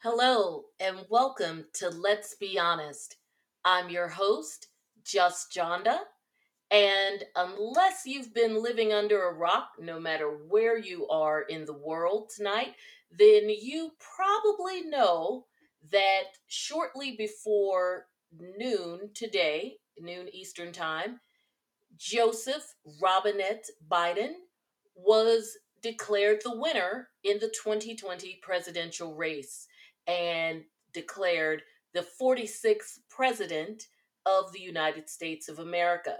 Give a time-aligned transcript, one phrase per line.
[0.00, 3.16] Hello, and welcome to Let's Be Honest.
[3.64, 4.68] I'm your host,
[5.04, 5.98] Just Jonda.
[6.70, 11.76] And unless you've been living under a rock, no matter where you are in the
[11.76, 12.76] world tonight,
[13.10, 15.46] then you probably know
[15.90, 18.06] that shortly before
[18.56, 21.18] noon today, noon Eastern Time,
[21.96, 24.34] Joseph Robinette Biden
[24.94, 29.66] was declared the winner in the 2020 presidential race
[30.08, 31.62] and declared
[31.94, 33.84] the 46th president
[34.26, 36.16] of the United States of America.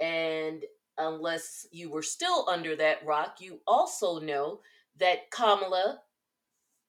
[0.00, 0.64] And
[0.98, 4.60] unless you were still under that rock, you also know
[4.98, 6.00] that Kamala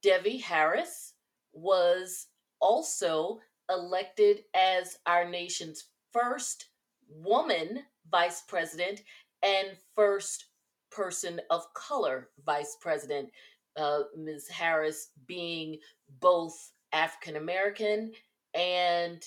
[0.02, 1.14] Devi Harris
[1.54, 2.28] was
[2.60, 6.70] also elected as our nation's first
[7.10, 9.02] woman vice president
[9.44, 10.46] and first
[10.92, 13.30] person of color vice president.
[13.78, 14.48] Uh, Ms.
[14.48, 15.78] Harris being
[16.20, 18.12] both African American
[18.54, 19.24] and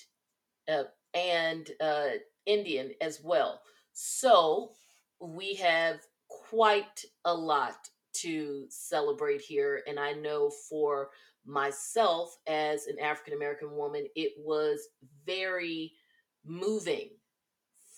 [0.69, 0.85] uh,
[1.15, 2.09] and uh,
[2.47, 3.61] Indian as well.
[3.93, 4.73] So
[5.21, 7.77] we have quite a lot
[8.13, 11.11] to celebrate here, and I know for
[11.47, 14.89] myself as an African American woman, it was
[15.27, 15.93] very
[16.45, 17.11] moving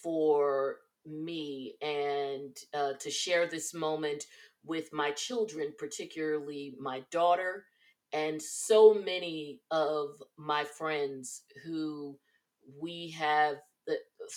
[0.03, 0.77] for
[1.07, 4.25] me and uh, to share this moment
[4.65, 7.65] with my children, particularly my daughter,
[8.13, 12.19] and so many of my friends who
[12.81, 13.57] we have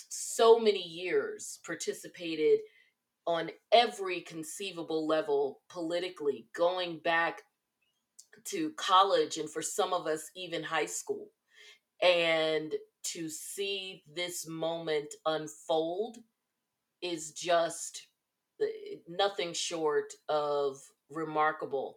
[0.08, 2.58] so many years participated
[3.26, 7.42] on every conceivable level politically, going back
[8.44, 11.28] to college and for some of us, even high school.
[12.02, 16.18] And to see this moment unfold
[17.02, 18.06] is just
[19.08, 20.78] nothing short of
[21.10, 21.96] remarkable.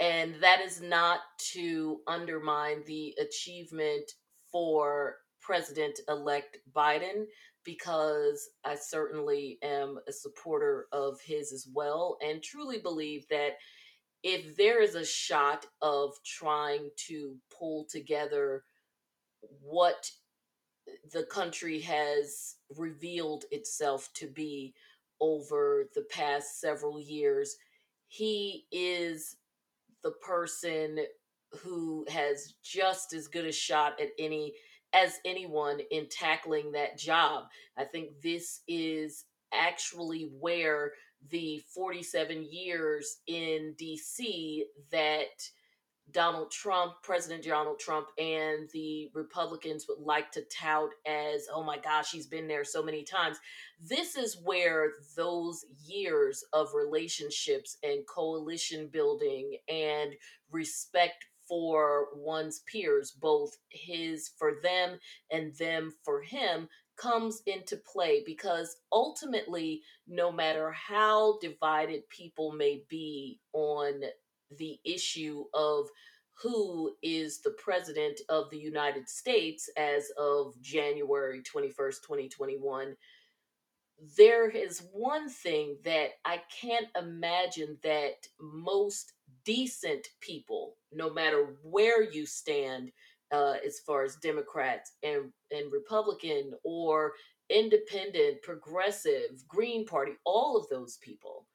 [0.00, 1.20] And that is not
[1.52, 4.10] to undermine the achievement
[4.50, 7.24] for President elect Biden,
[7.64, 13.56] because I certainly am a supporter of his as well, and truly believe that
[14.22, 18.64] if there is a shot of trying to pull together
[19.60, 20.10] what
[21.12, 24.74] the country has revealed itself to be
[25.20, 27.56] over the past several years,
[28.06, 29.36] he is
[30.02, 30.98] the person
[31.60, 34.54] who has just as good a shot at any
[34.94, 37.44] as anyone in tackling that job.
[37.76, 40.92] I think this is actually where
[41.30, 45.26] the 47 years in DC that
[46.12, 51.78] Donald Trump, President Donald Trump, and the Republicans would like to tout as, oh my
[51.78, 53.38] gosh, he's been there so many times.
[53.80, 60.14] This is where those years of relationships and coalition building and
[60.50, 64.98] respect for one's peers, both his for them
[65.30, 72.82] and them for him, comes into play because ultimately, no matter how divided people may
[72.88, 74.02] be on
[74.56, 75.88] the issue of
[76.42, 82.96] who is the president of the United States as of January 21st, 2021,
[84.16, 89.14] there is one thing that I can't imagine that most
[89.44, 92.92] decent people, no matter where you stand,
[93.32, 97.12] uh, as far as Democrats and, and Republican or
[97.50, 101.46] independent, progressive, Green Party, all of those people,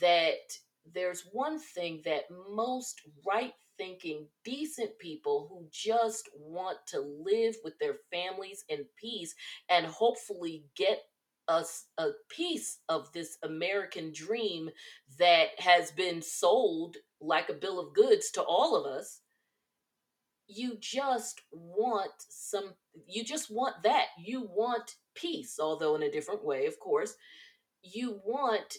[0.00, 0.52] that
[0.94, 7.78] there's one thing that most right thinking, decent people who just want to live with
[7.78, 9.34] their families in peace
[9.70, 10.98] and hopefully get
[11.46, 14.68] us a piece of this American dream
[15.18, 19.20] that has been sold like a bill of goods to all of us.
[20.46, 22.74] You just want some,
[23.06, 24.06] you just want that.
[24.18, 27.14] You want peace, although in a different way, of course.
[27.82, 28.76] You want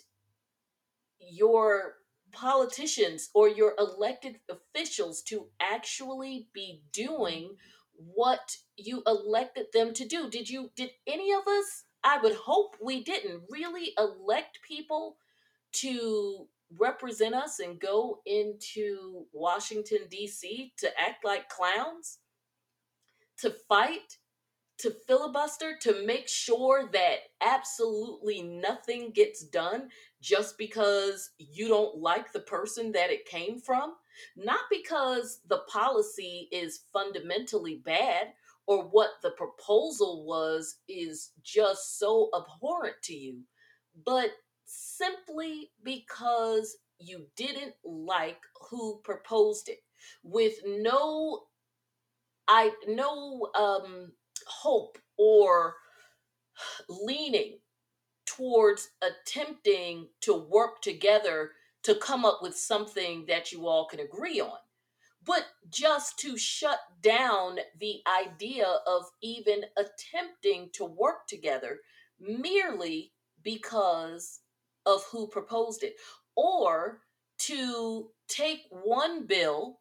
[1.19, 1.95] your
[2.31, 7.55] politicians or your elected officials to actually be doing
[7.93, 10.29] what you elected them to do.
[10.29, 15.17] Did you, did any of us I would hope we didn't really elect people
[15.73, 16.47] to
[16.77, 20.73] represent us and go into Washington, D.C.
[20.77, 22.19] to act like clowns,
[23.39, 24.17] to fight,
[24.79, 29.89] to filibuster, to make sure that absolutely nothing gets done
[30.21, 33.93] just because you don't like the person that it came from,
[34.35, 38.27] not because the policy is fundamentally bad
[38.67, 43.41] or what the proposal was is just so abhorrent to you,
[44.05, 44.31] but
[44.65, 48.39] simply because you didn't like
[48.69, 49.79] who proposed it.
[50.23, 51.43] With no
[52.47, 54.11] i no um
[54.49, 55.75] hope or
[56.89, 57.59] leaning
[58.25, 61.51] towards attempting to work together
[61.83, 64.57] to come up with something that you all can agree on.
[65.25, 71.79] But just to shut down the idea of even attempting to work together
[72.19, 73.11] merely
[73.43, 74.39] because
[74.85, 75.95] of who proposed it
[76.35, 77.01] or
[77.39, 79.79] to take one bill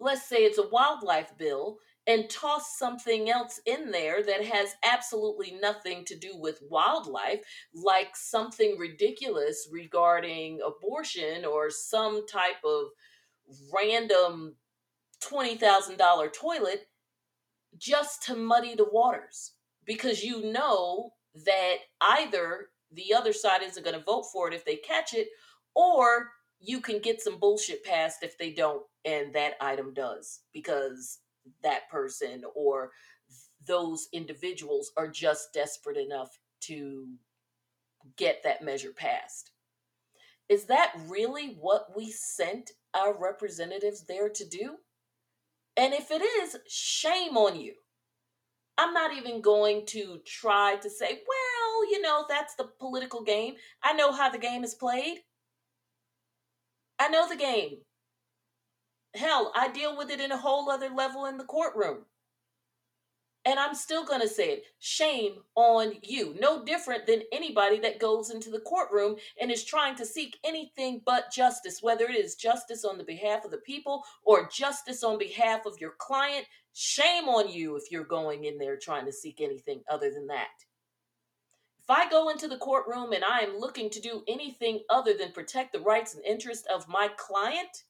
[0.00, 5.56] let's say it's a wildlife bill and toss something else in there that has absolutely
[5.60, 7.40] nothing to do with wildlife,
[7.72, 12.88] like something ridiculous regarding abortion or some type of
[13.72, 14.54] random
[15.22, 16.86] $20,000 toilet,
[17.78, 19.52] just to muddy the waters.
[19.86, 21.10] Because you know
[21.46, 25.28] that either the other side isn't going to vote for it if they catch it,
[25.74, 26.30] or
[26.60, 31.18] you can get some bullshit passed if they don't and that item does because
[31.62, 32.90] that person or
[33.66, 37.06] those individuals are just desperate enough to
[38.16, 39.50] get that measure passed.
[40.48, 44.76] Is that really what we sent our representatives there to do?
[45.76, 47.74] And if it is, shame on you.
[48.76, 53.54] I'm not even going to try to say, well, you know, that's the political game.
[53.82, 55.18] I know how the game is played.
[56.98, 57.78] I know the game.
[59.14, 62.06] Hell, I deal with it in a whole other level in the courtroom.
[63.46, 66.34] And I'm still going to say it shame on you.
[66.40, 71.02] No different than anybody that goes into the courtroom and is trying to seek anything
[71.04, 75.18] but justice, whether it is justice on the behalf of the people or justice on
[75.18, 76.46] behalf of your client.
[76.72, 80.48] Shame on you if you're going in there trying to seek anything other than that.
[81.78, 85.32] If I go into the courtroom and I am looking to do anything other than
[85.32, 87.84] protect the rights and interests of my client,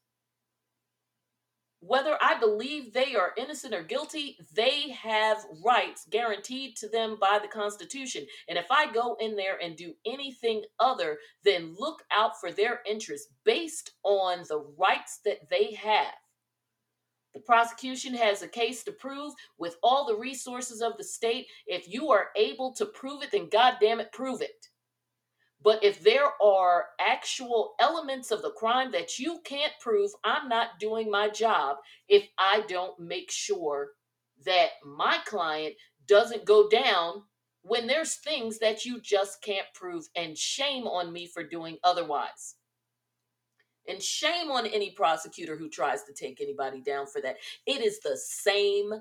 [1.87, 7.39] whether I believe they are innocent or guilty, they have rights guaranteed to them by
[7.41, 8.27] the Constitution.
[8.49, 12.81] And if I go in there and do anything other than look out for their
[12.89, 16.15] interests based on the rights that they have,
[17.35, 21.49] the prosecution has a case to prove with all the resources of the state.
[21.67, 24.69] If you are able to prove it, then goddamn it, prove it.
[25.65, 30.79] But if there are actual elements of the crime that you can't prove, I'm not
[30.79, 31.79] doing my job
[32.09, 33.93] if I don't make sure
[34.45, 35.75] that my client
[36.07, 37.25] doesn't go down
[37.63, 40.05] when there's things that you just can't prove.
[40.15, 42.57] And shame on me for doing otherwise.
[43.89, 47.37] And shame on any prosecutor who tries to take anybody down for that.
[47.67, 48.93] It is the same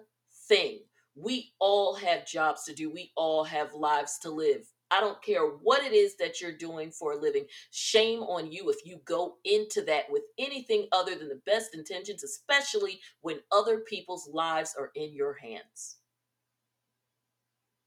[0.48, 0.79] thing.
[1.15, 4.73] We all have jobs to do, we all have lives to live.
[4.93, 7.45] I don't care what it is that you're doing for a living.
[7.71, 12.23] Shame on you if you go into that with anything other than the best intentions,
[12.23, 15.97] especially when other people's lives are in your hands.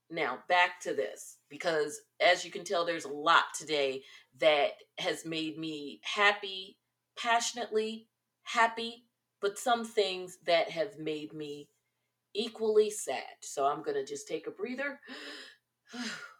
[0.09, 4.03] Now, back to this, because as you can tell, there's a lot today
[4.39, 6.77] that has made me happy
[7.17, 8.07] passionately
[8.43, 9.05] happy,
[9.41, 11.69] but some things that have made me
[12.33, 13.23] equally sad.
[13.41, 14.99] So I'm going to just take a breather,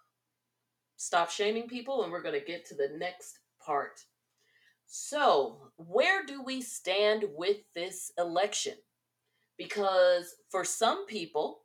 [0.98, 4.02] stop shaming people, and we're going to get to the next part.
[4.86, 8.76] So, where do we stand with this election?
[9.58, 11.62] Because for some people,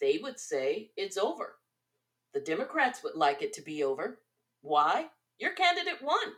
[0.00, 1.56] they would say it's over.
[2.32, 4.20] The Democrats would like it to be over.
[4.62, 5.06] Why?
[5.38, 6.34] Your candidate won.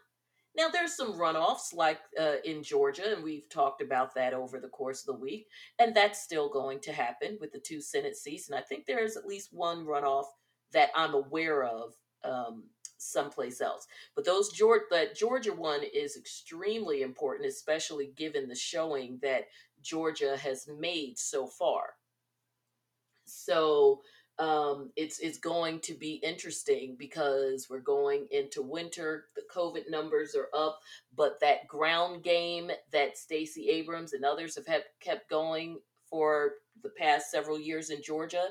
[0.54, 4.68] Now, there's some runoffs like uh, in Georgia, and we've talked about that over the
[4.68, 5.46] course of the week,
[5.78, 8.48] and that's still going to happen with the two Senate seats.
[8.48, 10.26] And I think there's at least one runoff
[10.72, 12.64] that I'm aware of um,
[12.98, 13.86] someplace else.
[14.14, 19.48] But those Georgia, that Georgia one is extremely important, especially given the showing that
[19.82, 21.94] Georgia has made so far.
[23.24, 24.00] So
[24.38, 29.26] um, it's it's going to be interesting because we're going into winter.
[29.36, 30.80] The COVID numbers are up,
[31.14, 34.66] but that ground game that Stacey Abrams and others have
[35.00, 38.48] kept going for the past several years in Georgia,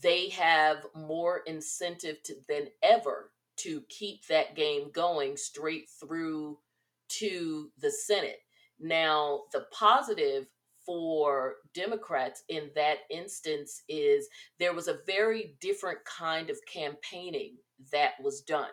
[0.00, 6.58] they have more incentive to, than ever to keep that game going straight through
[7.08, 8.40] to the Senate.
[8.80, 10.46] Now, the positive
[10.84, 17.56] for Democrats in that instance is there was a very different kind of campaigning
[17.92, 18.70] that was done.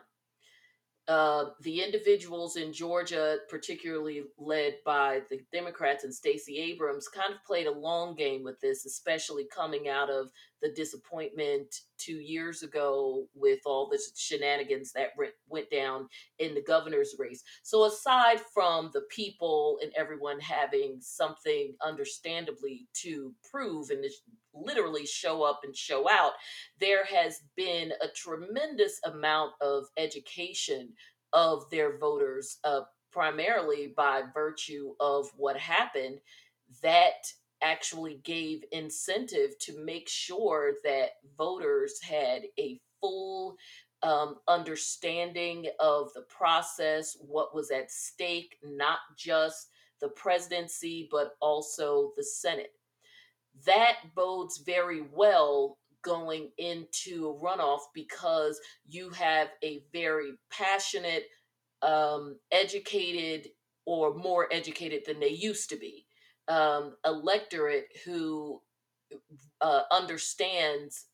[1.10, 7.44] Uh, the individuals in Georgia, particularly led by the Democrats and Stacey Abrams, kind of
[7.44, 10.30] played a long game with this, especially coming out of
[10.62, 15.10] the disappointment two years ago with all the shenanigans that
[15.48, 17.44] went down in the governor's race.
[17.64, 24.06] So, aside from the people and everyone having something understandably to prove and
[24.64, 26.34] literally show up and show out,
[26.80, 30.90] there has been a tremendous amount of education
[31.34, 36.20] of their voters, uh, primarily by virtue of what happened,
[36.84, 37.26] that
[37.62, 43.56] actually gave incentive to make sure that voters had a full
[44.02, 49.68] um, understanding of the process, what was at stake, not just
[50.00, 52.72] the presidency, but also the Senate
[53.66, 61.26] that bodes very well going into a runoff because you have a very passionate,
[61.82, 63.50] um, educated,
[63.86, 66.06] or more educated than they used to be
[66.48, 68.62] um, electorate who
[69.62, 71.06] uh, understands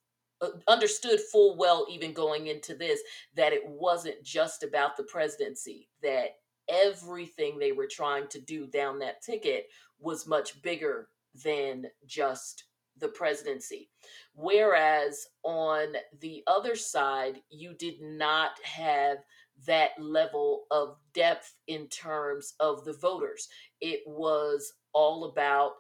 [0.42, 3.00] uh, understood full well even going into this
[3.36, 6.38] that it wasn't just about the presidency that
[6.70, 9.68] everything they were trying to do down that ticket
[10.00, 11.08] was much bigger
[11.44, 12.66] than just
[12.98, 13.90] the presidency.
[14.34, 19.18] Whereas on the other side, you did not have
[19.66, 23.48] that level of depth in terms of the voters.
[23.82, 25.74] It was all about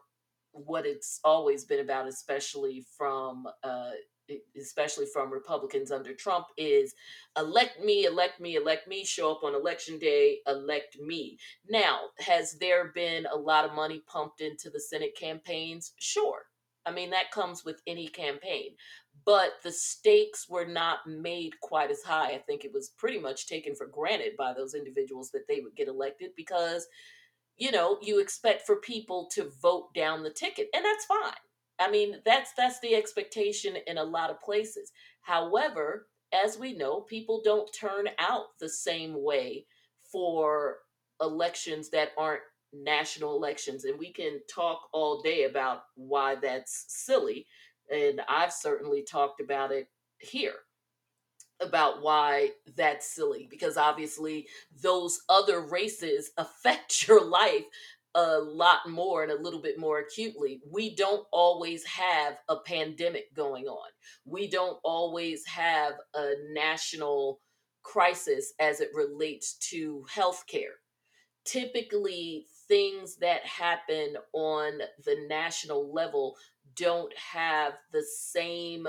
[0.51, 3.91] what it's always been about, especially from uh,
[4.57, 6.95] especially from Republicans under Trump, is
[7.37, 11.37] elect me, elect me, elect me, show up on election day, elect me.
[11.69, 15.93] Now, has there been a lot of money pumped into the Senate campaigns?
[15.97, 16.43] Sure.
[16.85, 18.71] I mean, that comes with any campaign.
[19.25, 22.31] But the stakes were not made quite as high.
[22.31, 25.75] I think it was pretty much taken for granted by those individuals that they would
[25.75, 26.87] get elected because,
[27.57, 31.33] you know, you expect for people to vote down the ticket, and that's fine
[31.79, 34.91] I mean, that's that's the expectation in a lot of places.
[35.21, 39.65] However, as we know, people don't turn out the same way
[40.11, 40.77] for
[41.21, 42.41] elections that aren't
[42.73, 47.45] national elections and we can talk all day about why that's silly
[47.89, 50.55] and I've certainly talked about it here
[51.61, 54.47] about why that's silly because obviously
[54.81, 57.63] those other races affect your life
[58.15, 60.61] a lot more and a little bit more acutely.
[60.71, 63.89] We don't always have a pandemic going on.
[64.25, 67.41] We don't always have a national
[67.83, 70.79] crisis as it relates to healthcare.
[71.43, 76.35] Typically, things that happen on the national level
[76.75, 78.87] don't have the same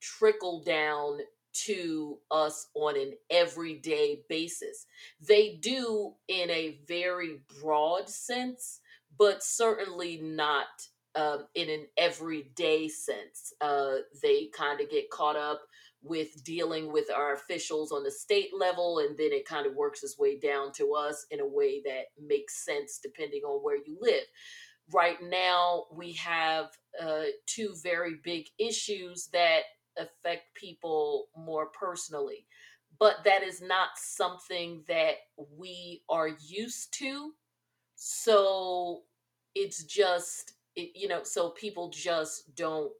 [0.00, 1.18] trickle down
[1.52, 4.86] to us on an everyday basis.
[5.20, 8.80] They do in a very broad sense,
[9.18, 10.66] but certainly not
[11.14, 13.52] um, in an everyday sense.
[13.60, 15.62] Uh, they kind of get caught up
[16.02, 20.02] with dealing with our officials on the state level, and then it kind of works
[20.02, 23.98] its way down to us in a way that makes sense depending on where you
[24.00, 24.24] live.
[24.92, 26.66] Right now, we have
[27.00, 29.60] uh, two very big issues that
[29.98, 32.46] affect people more personally.
[32.98, 35.14] But that is not something that
[35.56, 37.32] we are used to.
[37.94, 39.02] So
[39.54, 42.92] it's just, it, you know, so people just don't,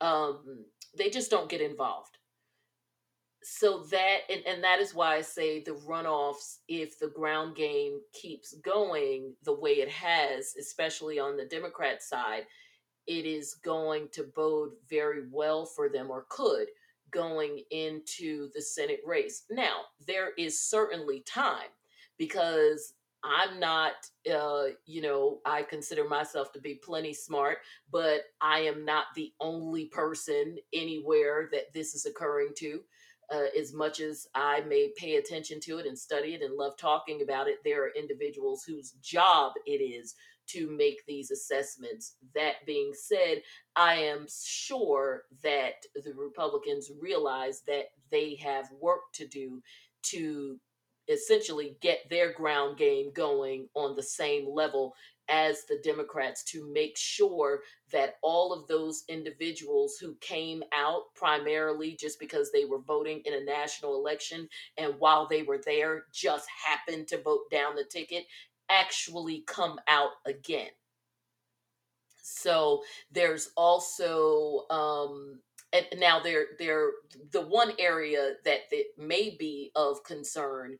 [0.00, 0.64] um,
[0.96, 2.18] they just don't get involved.
[3.42, 8.00] So that, and, and that is why I say the runoffs, if the ground game
[8.14, 12.44] keeps going the way it has, especially on the Democrat side,
[13.06, 16.68] it is going to bode very well for them or could
[17.10, 19.44] going into the Senate race.
[19.50, 21.70] Now, there is certainly time
[22.18, 23.92] because I'm not,
[24.30, 27.58] uh, you know, I consider myself to be plenty smart,
[27.90, 32.80] but I am not the only person anywhere that this is occurring to.
[33.32, 36.76] Uh, as much as I may pay attention to it and study it and love
[36.76, 40.14] talking about it, there are individuals whose job it is
[40.48, 42.16] to make these assessments.
[42.34, 43.42] That being said,
[43.76, 49.62] I am sure that the Republicans realize that they have work to do
[50.04, 50.58] to
[51.08, 54.94] essentially get their ground game going on the same level
[55.28, 57.60] as the Democrats to make sure
[57.92, 63.34] that all of those individuals who came out primarily just because they were voting in
[63.34, 68.24] a national election and while they were there just happened to vote down the ticket
[68.70, 70.70] actually come out again.
[72.22, 75.40] So there's also um,
[75.72, 76.90] and now there there
[77.32, 80.78] the one area that that may be of concern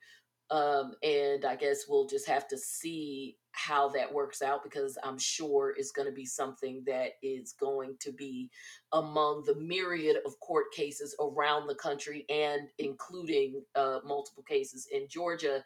[0.50, 5.18] um, and I guess we'll just have to see how that works out because I'm
[5.18, 8.50] sure it's going to be something that is going to be
[8.92, 15.08] among the myriad of court cases around the country and including uh, multiple cases in
[15.08, 15.64] Georgia.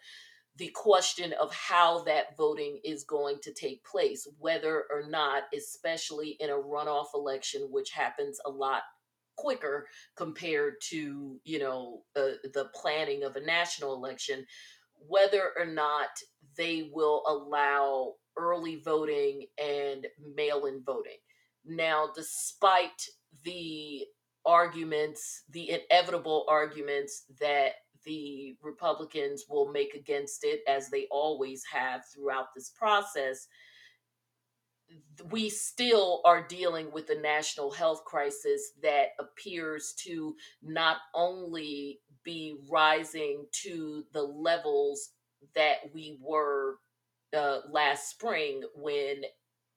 [0.58, 6.36] The question of how that voting is going to take place, whether or not, especially
[6.40, 8.82] in a runoff election, which happens a lot
[9.38, 9.86] quicker
[10.16, 14.44] compared to you know uh, the planning of a national election
[15.06, 16.08] whether or not
[16.56, 21.18] they will allow early voting and mail-in voting.
[21.64, 23.00] Now despite
[23.44, 24.04] the
[24.44, 27.72] arguments the inevitable arguments that
[28.04, 33.48] the republicans will make against it as they always have throughout this process
[35.30, 42.56] we still are dealing with a national health crisis that appears to not only be
[42.70, 45.10] rising to the levels
[45.54, 46.76] that we were
[47.36, 49.22] uh, last spring when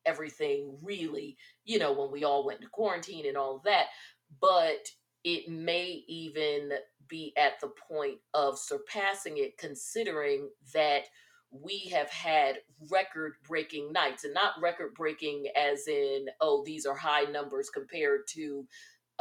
[0.06, 3.88] everything really, you know, when we all went into quarantine and all that,
[4.40, 4.88] but
[5.24, 6.72] it may even
[7.08, 11.04] be at the point of surpassing it, considering that
[11.51, 12.60] we have had
[12.90, 18.22] record breaking nights and not record breaking as in oh these are high numbers compared
[18.25, 18.66] to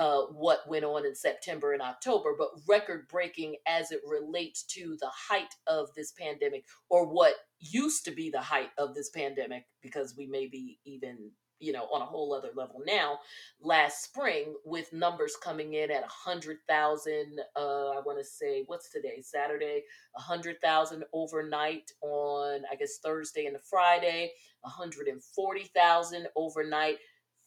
[0.01, 4.97] uh, what went on in September and October, but record breaking as it relates to
[4.99, 9.67] the height of this pandemic or what used to be the height of this pandemic,
[9.83, 13.19] because we may be even you know, on a whole other level now.
[13.61, 18.65] Last spring, with numbers coming in at a hundred thousand, uh, I want to say,
[18.67, 19.21] what's today?
[19.23, 19.85] Saturday,
[20.17, 24.33] a hundred thousand overnight on, I guess Thursday and Friday,
[24.65, 26.99] and forty thousand overnight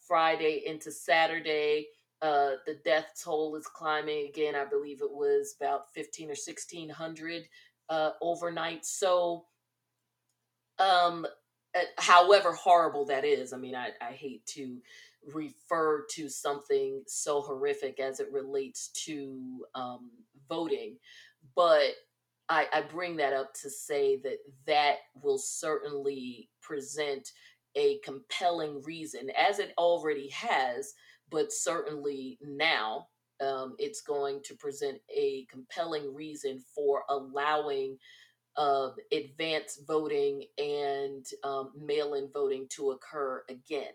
[0.08, 1.88] Friday into Saturday.
[2.22, 4.56] Uh, the death toll is climbing again.
[4.56, 7.44] I believe it was about fifteen or sixteen hundred
[7.90, 8.86] uh, overnight.
[8.86, 9.46] So,
[10.80, 11.28] um,
[11.98, 14.78] however horrible that is i mean I, I hate to
[15.34, 20.12] refer to something so horrific as it relates to um,
[20.50, 20.98] voting
[21.56, 21.92] but
[22.50, 27.30] I, I bring that up to say that that will certainly present
[27.76, 30.94] a compelling reason as it already has
[31.30, 33.08] but certainly now
[33.42, 37.98] um, it's going to present a compelling reason for allowing
[38.56, 43.94] of advance voting and um, mail in voting to occur again.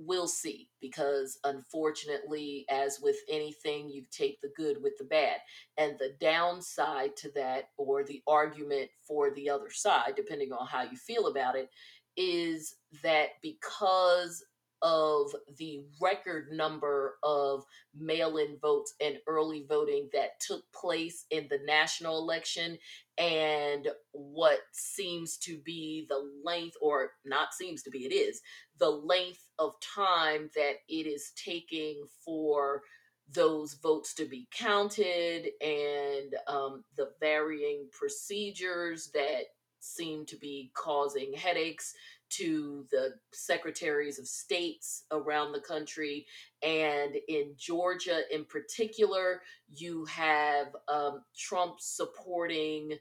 [0.00, 5.38] We'll see, because unfortunately, as with anything, you take the good with the bad.
[5.76, 10.82] And the downside to that, or the argument for the other side, depending on how
[10.82, 11.68] you feel about it,
[12.16, 14.44] is that because
[14.82, 17.64] of the record number of
[17.98, 22.78] mail in votes and early voting that took place in the national election
[23.18, 28.40] and what seems to be the length, or not seems to be, it is
[28.78, 32.82] the length of time that it is taking for
[33.30, 39.42] those votes to be counted and um, the varying procedures that
[39.80, 41.94] seem to be causing headaches
[42.30, 46.26] to the secretaries of states around the country.
[46.62, 49.42] And in Georgia, in particular,
[49.74, 52.92] you have um, Trump supporting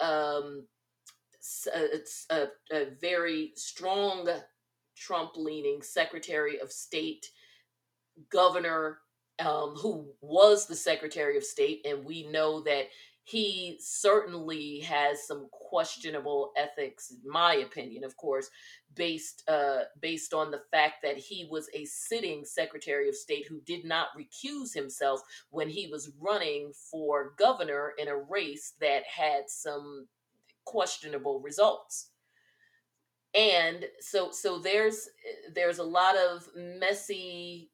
[0.00, 0.66] um,
[1.74, 4.28] it's a, a very strong
[4.96, 7.30] Trump leaning Secretary of State,
[8.30, 8.98] governor,
[9.38, 11.86] um, who was the Secretary of State.
[11.86, 12.86] And we know that
[13.26, 18.50] he certainly has some questionable ethics, in my opinion, of course,
[18.94, 23.60] based uh, based on the fact that he was a sitting Secretary of State who
[23.62, 29.48] did not recuse himself when he was running for governor in a race that had
[29.48, 30.06] some
[30.64, 32.10] questionable results.
[33.34, 35.08] And so so there's
[35.52, 37.72] there's a lot of messy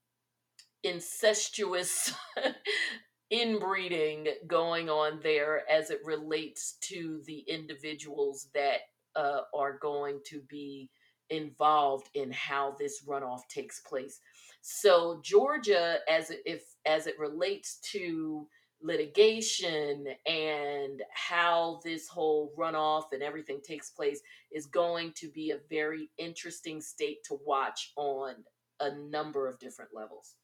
[0.82, 2.14] incestuous
[3.32, 8.80] inbreeding going on there as it relates to the individuals that
[9.16, 10.90] uh, are going to be
[11.30, 14.20] involved in how this runoff takes place.
[14.60, 18.46] So Georgia, as if as it relates to
[18.82, 24.20] litigation and how this whole runoff and everything takes place
[24.52, 28.34] is going to be a very interesting state to watch on
[28.80, 30.34] a number of different levels.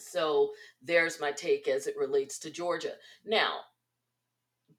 [0.00, 0.50] So
[0.82, 2.92] there's my take as it relates to Georgia.
[3.24, 3.60] Now,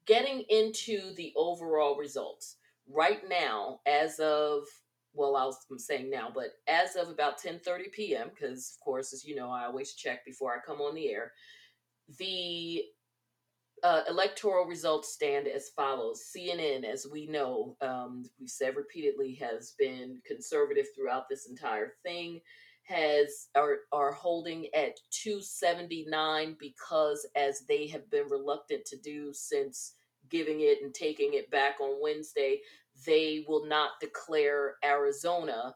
[0.06, 2.56] getting into the overall results,
[2.88, 4.64] right now, as of
[5.12, 5.36] well,
[5.70, 9.50] I'm saying now, but as of about 10:30 p.m., because of course, as you know,
[9.50, 11.32] I always check before I come on the air.
[12.18, 12.84] The
[13.82, 16.22] uh, electoral results stand as follows.
[16.36, 22.40] CNN, as we know, um, we've said repeatedly, has been conservative throughout this entire thing
[22.82, 29.94] has are are holding at 279 because as they have been reluctant to do since
[30.28, 32.60] giving it and taking it back on Wednesday,
[33.06, 35.74] they will not declare Arizona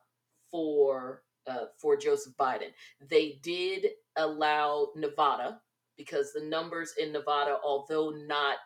[0.50, 2.72] for uh, for Joseph Biden.
[3.08, 5.60] They did allow Nevada
[5.96, 8.58] because the numbers in Nevada, although not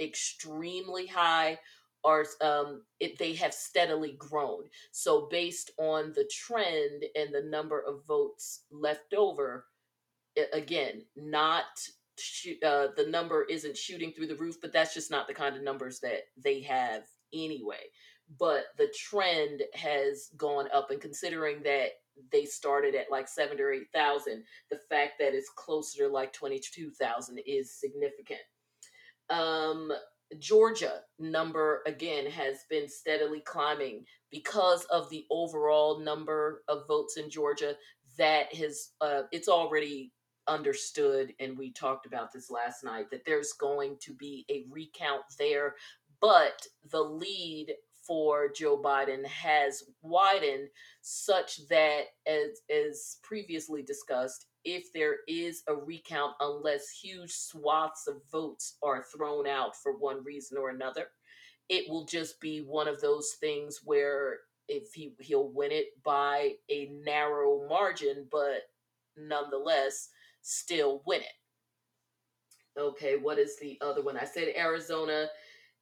[0.00, 1.58] extremely high,
[2.04, 4.64] are um, it, they have steadily grown.
[4.90, 9.66] So based on the trend and the number of votes left over,
[10.52, 11.64] again, not
[12.64, 15.62] uh, the number isn't shooting through the roof, but that's just not the kind of
[15.62, 17.84] numbers that they have anyway.
[18.38, 21.88] But the trend has gone up, and considering that
[22.30, 26.32] they started at like seven or eight thousand, the fact that it's closer to like
[26.32, 28.40] twenty two thousand is significant.
[29.30, 29.92] Um,
[30.38, 37.30] Georgia number again has been steadily climbing because of the overall number of votes in
[37.30, 37.74] Georgia
[38.18, 40.12] that has uh, it's already
[40.48, 45.22] understood and we talked about this last night that there's going to be a recount
[45.38, 45.74] there.
[46.20, 47.74] But the lead
[48.06, 50.68] for Joe Biden has widened
[51.00, 58.22] such that as as previously discussed if there is a recount unless huge swaths of
[58.30, 61.06] votes are thrown out for one reason or another.
[61.68, 66.52] It will just be one of those things where if he he'll win it by
[66.70, 68.62] a narrow margin, but
[69.16, 70.08] nonetheless
[70.42, 72.80] still win it.
[72.80, 74.16] Okay, what is the other one?
[74.16, 75.28] I said Arizona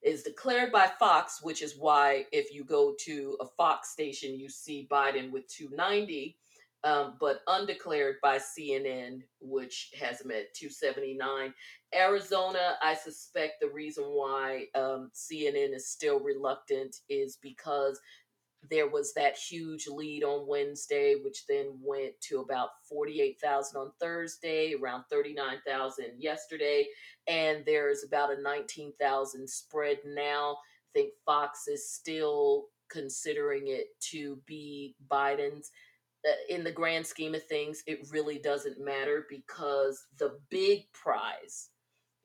[0.03, 4.49] is declared by Fox, which is why if you go to a Fox station, you
[4.49, 6.37] see Biden with 290
[6.85, 11.53] um, but undeclared by CNN, which has him at 279.
[11.95, 18.01] Arizona, I suspect the reason why um, CNN is still reluctant is because
[18.69, 24.75] there was that huge lead on Wednesday, which then went to about 48,000 on Thursday,
[24.75, 26.87] around 39,000 yesterday,
[27.27, 30.53] and there's about a 19,000 spread now.
[30.53, 35.71] I think Fox is still considering it to be Biden's
[36.49, 41.71] in the grand scheme of things, it really doesn't matter because the big prize,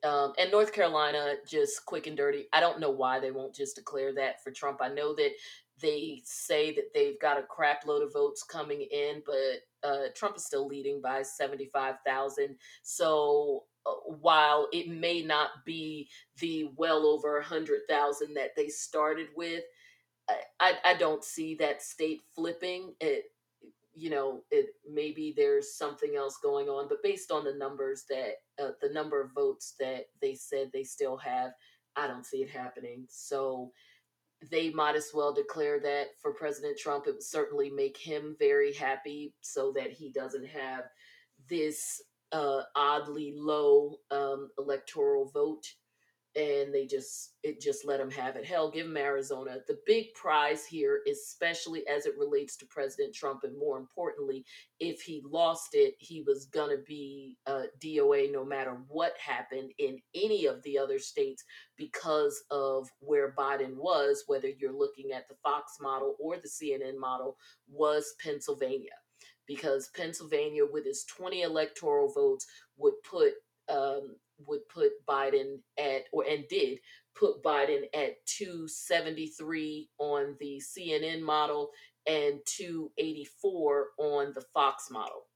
[0.04, 2.46] um, and North Carolina, just quick and dirty.
[2.52, 4.80] I don't know why they won't just declare that for Trump.
[4.80, 5.32] I know that
[5.80, 10.36] they say that they've got a crap load of votes coming in, but uh, Trump
[10.36, 12.56] is still leading by 75,000.
[12.82, 19.64] So uh, while it may not be the well over 100,000 that they started with,
[20.28, 22.94] I, I, I don't see that state flipping.
[23.00, 23.24] It
[23.98, 28.34] you know it maybe there's something else going on but based on the numbers that
[28.62, 31.52] uh, the number of votes that they said they still have
[31.96, 33.06] i don't see it happening.
[33.08, 33.72] So
[34.50, 37.06] they might as well declare that for president trump.
[37.06, 40.84] It would certainly make him very happy so that he doesn't have
[41.48, 45.66] this uh, oddly low um, electoral vote
[46.36, 48.44] and they just it just let them have it.
[48.44, 49.58] Hell, give them Arizona.
[49.66, 54.44] The big prize here, especially as it relates to President Trump, and more importantly,
[54.78, 59.98] if he lost it, he was gonna be uh, DOA no matter what happened in
[60.14, 61.42] any of the other states
[61.76, 64.24] because of where Biden was.
[64.26, 67.36] Whether you're looking at the Fox model or the CNN model,
[67.68, 68.90] was Pennsylvania.
[69.46, 72.46] Because Pennsylvania, with its 20 electoral votes,
[72.76, 73.34] would put
[73.68, 75.58] um, would put Biden
[76.16, 76.78] or and did
[77.14, 81.70] put Biden at 273 on the CNN model
[82.06, 85.26] and 284 on the Fox model.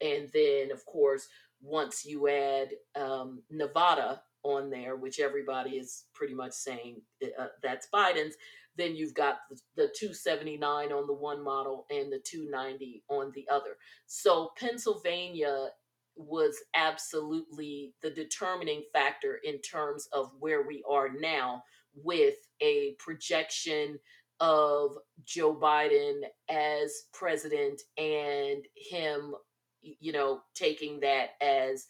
[0.00, 1.26] And then, of course,
[1.62, 7.00] once you add um, Nevada on there, which everybody is pretty much saying
[7.38, 8.36] uh, that's Biden's,
[8.76, 13.46] then you've got the, the 279 on the one model and the 290 on the
[13.50, 13.76] other.
[14.06, 15.68] So Pennsylvania
[16.16, 21.62] was absolutely the determining factor in terms of where we are now
[21.94, 23.98] with a projection
[24.40, 29.34] of Joe Biden as president and him,
[29.82, 31.86] you know, taking that as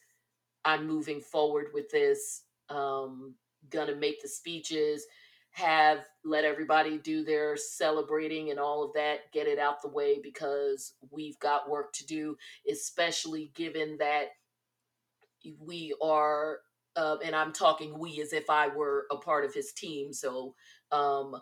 [0.65, 2.43] I'm moving forward with this.
[2.69, 3.35] Um,
[3.71, 5.07] gonna make the speeches,
[5.57, 10.21] have let everybody do their celebrating and all of that, get it out the way
[10.23, 12.37] because we've got work to do,
[12.71, 14.27] especially given that
[15.59, 16.59] we are.
[16.95, 20.13] Uh, and I'm talking we as if I were a part of his team.
[20.13, 20.55] So
[20.93, 21.35] um,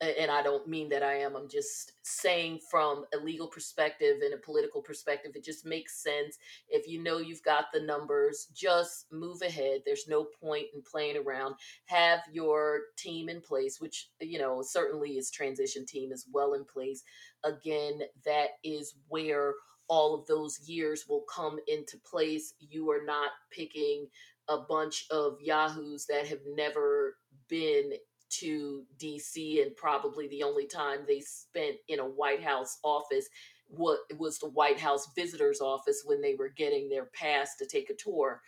[0.00, 1.36] and I don't mean that I am.
[1.36, 6.36] I'm just saying from a legal perspective and a political perspective, it just makes sense.
[6.68, 9.82] If you know you've got the numbers, just move ahead.
[9.86, 11.54] There's no point in playing around.
[11.86, 16.64] Have your team in place, which, you know, certainly is transition team is well in
[16.64, 17.02] place.
[17.44, 19.54] Again, that is where
[19.88, 22.54] all of those years will come into place.
[22.58, 24.06] You are not picking
[24.48, 27.16] a bunch of yahoos that have never
[27.48, 27.92] been
[28.40, 33.28] to DC, and probably the only time they spent in a White House office
[33.68, 37.90] what was the White House visitors office when they were getting their pass to take
[37.90, 38.42] a tour.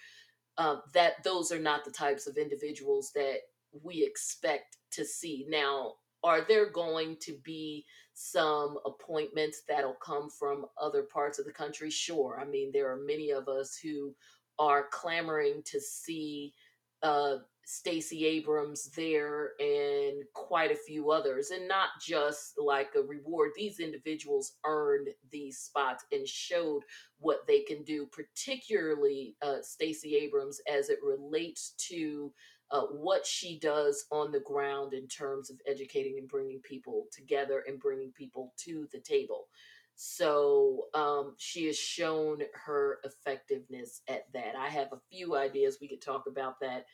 [0.58, 3.38] Um, that those are not the types of individuals that
[3.82, 5.46] we expect to see.
[5.48, 5.94] Now,
[6.24, 11.90] are there going to be some appointments that'll come from other parts of the country?
[11.90, 12.38] Sure.
[12.40, 14.14] I mean, there are many of us who
[14.58, 16.54] are clamoring to see
[17.02, 17.36] uh,
[17.68, 23.50] Stacey Abrams there and quite a few others, and not just like a reward.
[23.56, 26.82] These individuals earned these spots and showed
[27.18, 32.32] what they can do, particularly uh, Stacey Abrams as it relates to
[32.70, 37.64] uh, what she does on the ground in terms of educating and bringing people together
[37.66, 39.48] and bringing people to the table.
[39.96, 44.54] So um, she has shown her effectiveness at that.
[44.56, 46.84] I have a few ideas we could talk about that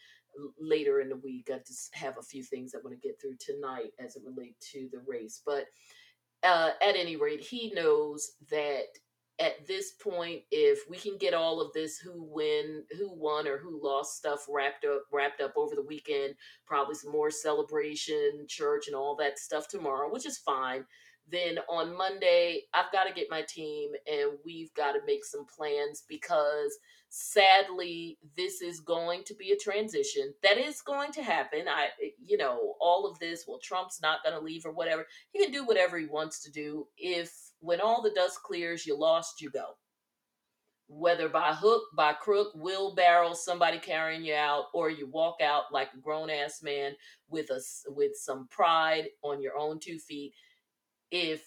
[0.61, 1.51] later in the week.
[1.53, 4.71] I just have a few things I want to get through tonight as it relates
[4.73, 5.43] to the race.
[5.45, 5.67] But
[6.43, 8.85] uh, at any rate, he knows that
[9.39, 13.59] at this point, if we can get all of this who win, who won, or
[13.59, 16.35] who lost stuff wrapped up wrapped up over the weekend,
[16.67, 20.85] probably some more celebration, church, and all that stuff tomorrow, which is fine.
[21.33, 25.47] Then on Monday, I've got to get my team and we've got to make some
[25.47, 30.35] plans because sadly this is going to be a transition.
[30.43, 31.69] That is going to happen.
[31.69, 31.89] I
[32.23, 35.07] you know all of this well trump's not going to leave or whatever.
[35.31, 36.87] He can do whatever he wants to do.
[36.99, 39.77] If when all the dust clears you lost you go.
[40.89, 45.89] Whether by hook by crook wheelbarrow somebody carrying you out or you walk out like
[45.95, 46.93] a grown-ass man
[47.31, 50.35] with a with some pride on your own two feet
[51.13, 51.43] if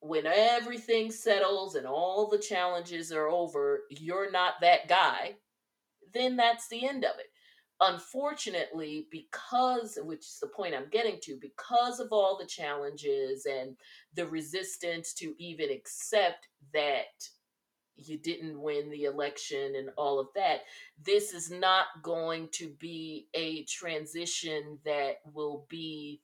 [0.00, 5.34] when everything settles and all the challenges are over, you're not that guy,
[6.14, 7.26] then that's the end of it.
[7.80, 13.76] Unfortunately, because, which is the point I'm getting to, because of all the challenges and
[14.14, 17.04] the resistance to even accept that
[17.96, 20.60] you didn't win the election and all of that,
[21.02, 26.22] this is not going to be a transition that will be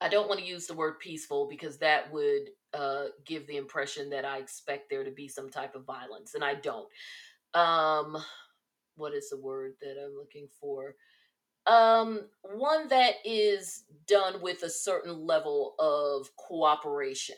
[0.00, 4.10] I don't want to use the word peaceful because that would uh, give the impression
[4.10, 6.88] that I expect there to be some type of violence, and I don't.
[7.54, 8.16] Um,
[8.96, 10.94] what is the word that I'm looking for?
[11.66, 17.36] Um, one that is done with a certain level of cooperation,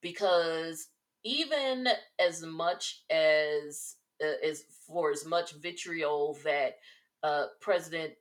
[0.00, 0.88] because
[1.24, 1.88] even
[2.20, 6.76] as much as uh, as for as much vitriol that
[7.22, 8.12] uh, President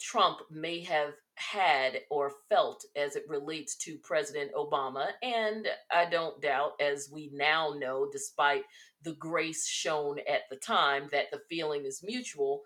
[0.00, 5.08] Trump may have had or felt as it relates to President Obama.
[5.22, 8.64] And I don't doubt, as we now know, despite
[9.02, 12.62] the grace shown at the time, that the feeling is mutual.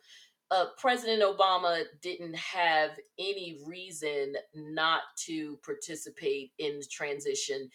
[0.51, 7.71] Uh, President Obama didn't have any reason not to participate in the transition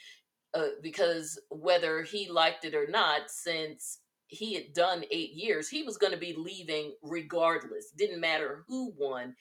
[0.54, 5.84] uh, because whether he liked it or not, since he had done eight years, he
[5.84, 7.92] was going to be leaving regardless.
[7.98, 9.36] Didn't matter who won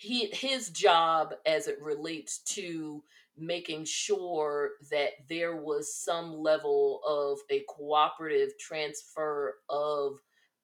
[0.00, 3.04] he his job as it relates to
[3.36, 10.14] making sure that there was some level of a cooperative transfer of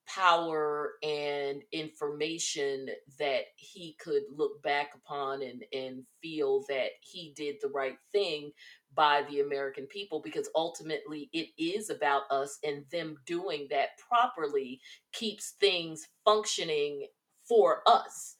[0.07, 2.87] power and information
[3.19, 8.51] that he could look back upon and, and feel that he did the right thing
[8.95, 14.81] by the American people because ultimately it is about us and them doing that properly
[15.13, 17.05] keeps things functioning
[17.47, 18.36] for us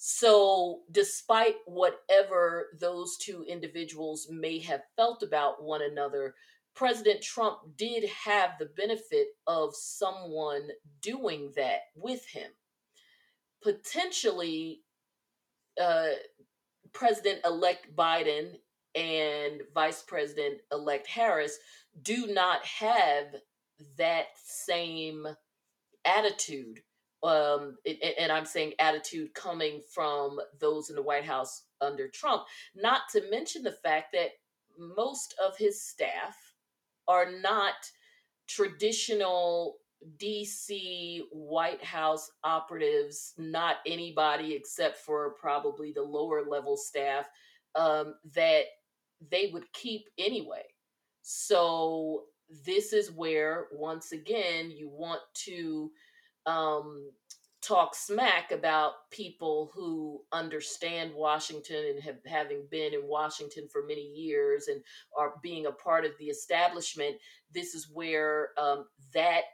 [0.00, 6.36] so, despite whatever those two individuals may have felt about one another,
[6.76, 10.68] President Trump did have the benefit of someone
[11.02, 12.48] doing that with him.
[13.60, 14.82] Potentially,
[15.82, 16.10] uh,
[16.92, 18.52] President elect Biden
[18.94, 21.58] and Vice President elect Harris
[22.02, 23.34] do not have
[23.96, 25.26] that same
[26.04, 26.82] attitude
[27.22, 27.76] um
[28.20, 32.44] and i'm saying attitude coming from those in the white house under trump
[32.76, 34.30] not to mention the fact that
[34.78, 36.36] most of his staff
[37.08, 37.74] are not
[38.46, 39.78] traditional
[40.18, 47.28] DC White House operatives, not anybody except for probably the lower level staff
[47.74, 48.64] um, that
[49.30, 50.62] they would keep anyway.
[51.22, 52.24] So,
[52.64, 55.90] this is where, once again, you want to
[56.48, 57.10] um,
[57.60, 64.00] talk smack about people who understand Washington and have having been in Washington for many
[64.00, 64.80] years and
[65.16, 67.16] are being a part of the establishment.
[67.52, 69.44] This is where um, that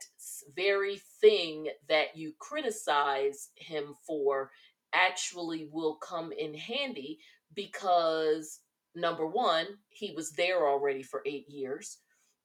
[0.54, 4.50] very thing that you criticize him for
[4.92, 7.18] actually will come in handy
[7.54, 8.60] because
[8.94, 11.98] number one, he was there already for eight years.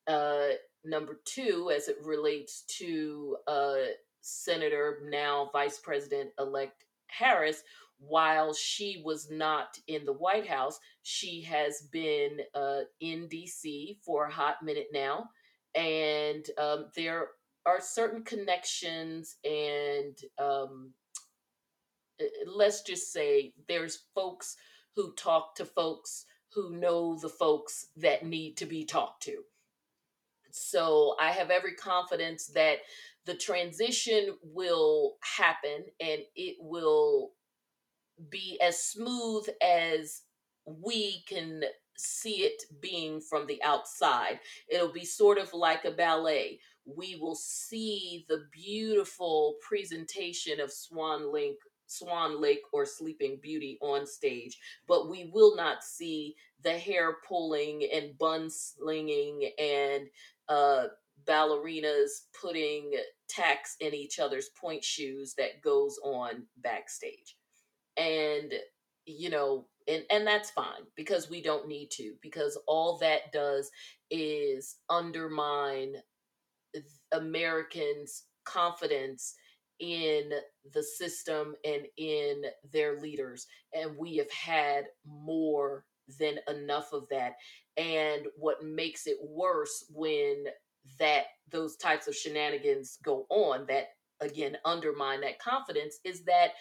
[0.07, 0.47] Uh,
[0.83, 3.75] number two, as it relates to uh,
[4.21, 7.63] Senator, now Vice President elect Harris,
[7.99, 14.25] while she was not in the White House, she has been uh, in DC for
[14.25, 15.29] a hot minute now.
[15.75, 17.27] And um, there
[17.65, 20.93] are certain connections, and um,
[22.47, 24.55] let's just say there's folks
[24.95, 29.43] who talk to folks who know the folks that need to be talked to.
[30.51, 32.79] So I have every confidence that
[33.29, 37.29] the transition will happen and it will
[38.31, 40.23] be as smooth as
[40.65, 41.61] we can
[41.95, 44.39] see it being from the outside.
[44.67, 46.59] It'll be sort of like a ballet.
[46.85, 54.07] We will see the beautiful presentation of Swan Lake, Swan Lake or Sleeping Beauty on
[54.07, 60.07] stage, but we will not see the hair pulling and bun slinging and
[60.49, 60.87] uh,
[61.27, 62.91] ballerinas putting
[63.29, 67.35] tacks in each other's pointe shoes that goes on backstage.
[67.97, 68.53] And
[69.05, 73.69] you know, and and that's fine because we don't need to because all that does
[74.11, 75.95] is undermine
[77.11, 79.35] Americans' confidence
[79.79, 80.29] in
[80.73, 85.85] the system and in their leaders and we have had more
[86.19, 87.33] than enough of that
[87.77, 90.43] and what makes it worse when
[90.97, 93.89] that those types of shenanigans go on that
[94.21, 96.51] again undermine that confidence is that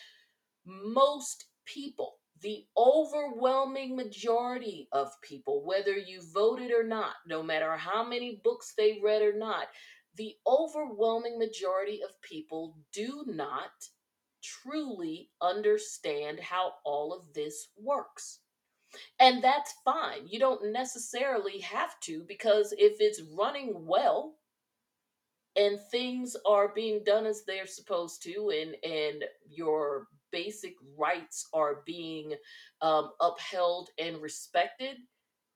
[0.67, 8.05] most people the overwhelming majority of people whether you voted or not no matter how
[8.05, 9.67] many books they read or not
[10.17, 13.71] the overwhelming majority of people do not
[14.43, 18.41] truly understand how all of this works
[19.21, 20.27] and that's fine.
[20.27, 24.35] You don't necessarily have to because if it's running well
[25.57, 31.83] and things are being done as they're supposed to and and your basic rights are
[31.87, 32.35] being
[32.83, 34.97] um, upheld and respected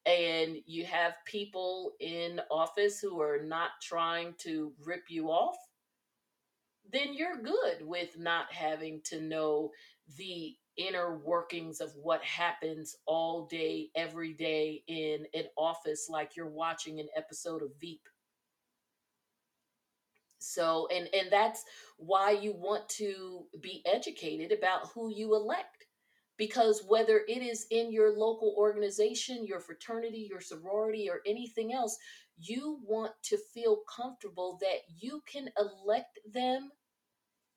[0.06, 5.56] and you have people in office who are not trying to rip you off
[6.92, 9.70] then you're good with not having to know
[10.18, 16.48] the inner workings of what happens all day, every day in an office like you're
[16.48, 18.02] watching an episode of Veep.
[20.38, 21.64] So, and and that's
[21.98, 25.86] why you want to be educated about who you elect.
[26.38, 31.96] Because whether it is in your local organization, your fraternity, your sorority, or anything else,
[32.38, 36.70] you want to feel comfortable that you can elect them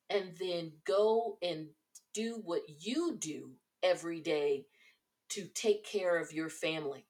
[0.09, 1.67] and then go and
[2.15, 3.51] do what you do
[3.83, 4.65] every day
[5.29, 7.05] to take care of your family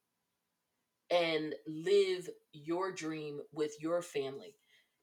[1.11, 4.55] and live your dream with your family.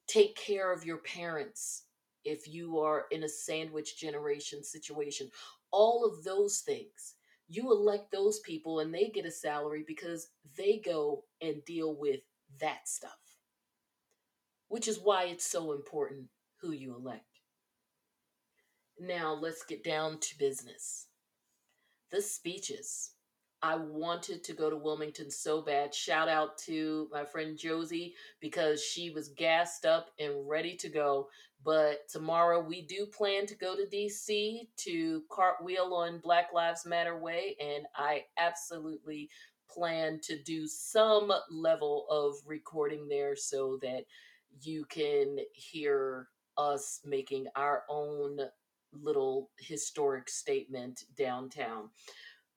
[0.07, 1.85] Take care of your parents
[2.25, 5.29] if you are in a sandwich generation situation.
[5.71, 7.15] All of those things.
[7.47, 12.21] You elect those people and they get a salary because they go and deal with
[12.59, 13.11] that stuff.
[14.67, 16.27] Which is why it's so important
[16.61, 17.32] who you elect.
[19.05, 21.07] Now let's get down to business.
[22.11, 23.11] The speeches.
[23.61, 25.93] I wanted to go to Wilmington so bad.
[25.93, 31.27] Shout out to my friend Josie because she was gassed up and ready to go.
[31.65, 37.17] But tomorrow we do plan to go to DC to cartwheel on Black Lives Matter
[37.19, 39.29] Way, and I absolutely
[39.69, 44.05] plan to do some level of recording there so that
[44.61, 48.39] you can hear us making our own
[49.01, 51.89] little historic statement downtown.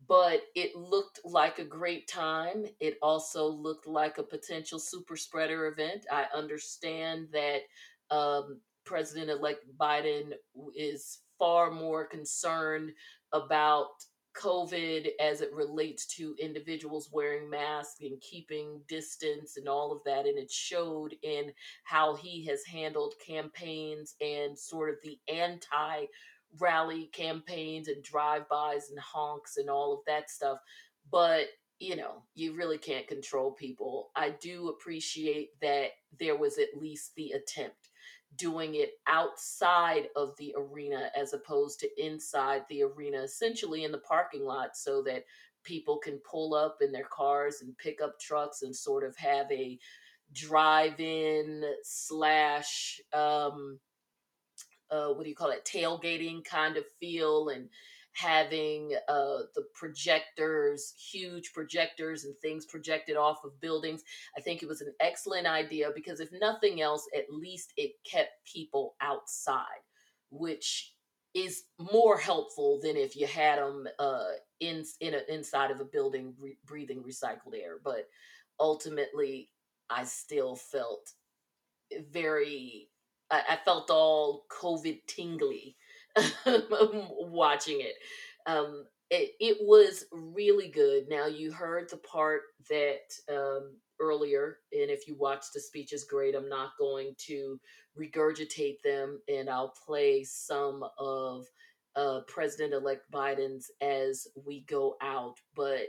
[0.09, 2.67] But it looked like a great time.
[2.81, 6.07] It also looked like a potential super spreader event.
[6.13, 7.63] I understand that
[8.11, 10.33] um, President elect Biden
[10.77, 12.93] is far more concerned
[13.33, 13.89] about
[14.41, 20.27] COVID as it relates to individuals wearing masks and keeping distance and all of that.
[20.27, 21.53] And it showed in
[21.85, 26.07] how he has handled campaigns and sort of the anti
[26.59, 30.59] rally campaigns and drive bys and honks and all of that stuff.
[31.11, 31.47] But
[31.79, 34.11] you know, you really can't control people.
[34.17, 37.86] I do appreciate that there was at least the attempt
[38.37, 43.99] doing it outside of the arena as opposed to inside the arena, essentially in the
[43.99, 45.25] parking lot, so that
[45.65, 49.51] people can pull up in their cars and pick up trucks and sort of have
[49.51, 49.79] a
[50.33, 53.79] drive in slash um
[54.91, 57.69] uh what do you call it tailgating kind of feel and
[58.17, 64.03] having uh, the projectors, huge projectors and things projected off of buildings.
[64.37, 68.31] I think it was an excellent idea because, if nothing else, at least it kept
[68.51, 69.83] people outside,
[70.31, 70.95] which
[71.35, 75.85] is more helpful than if you had them uh, in in a, inside of a
[75.85, 77.77] building re- breathing recycled air.
[77.85, 78.09] But
[78.59, 79.51] ultimately,
[79.91, 81.11] I still felt
[82.11, 82.89] very.
[83.31, 85.77] I, I felt all COVID tingly
[87.31, 87.95] watching it.
[88.47, 89.33] Um, it.
[89.41, 91.09] It was really good.
[91.09, 96.05] Now you heard the part that um, earlier, and if you watched the speech is
[96.05, 96.35] great.
[96.35, 97.59] I'm not going to
[97.99, 101.47] regurgitate them, and I'll play some of
[101.95, 105.37] uh, President-elect Biden's as we go out.
[105.55, 105.87] But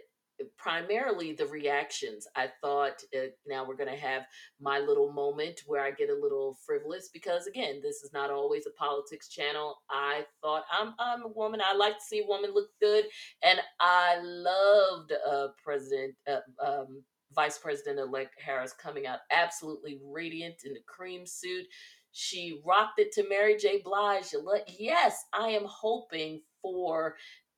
[0.58, 2.28] primarily the reactions.
[2.36, 4.24] I thought uh, now we're going to have
[4.60, 8.68] my little moment where I get a little frivolous because again, this is not always
[8.68, 9.78] a politics channel.
[9.90, 11.62] I thought I'm I'm a woman.
[11.64, 13.06] I like to see a woman look good,
[13.44, 16.16] and I loved uh, President.
[16.30, 17.04] Uh, um,
[17.36, 21.66] Vice President elect Harris coming out absolutely radiant in the cream suit.
[22.12, 23.82] She rocked it to Mary J.
[23.84, 24.34] Blige.
[24.68, 27.16] Yes, I am hoping for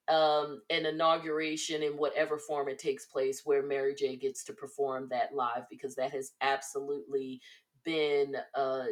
[0.10, 5.08] um, an inauguration in whatever form it takes place where Mary J gets to perform
[5.10, 7.42] that live because that has absolutely
[7.84, 8.86] been uh,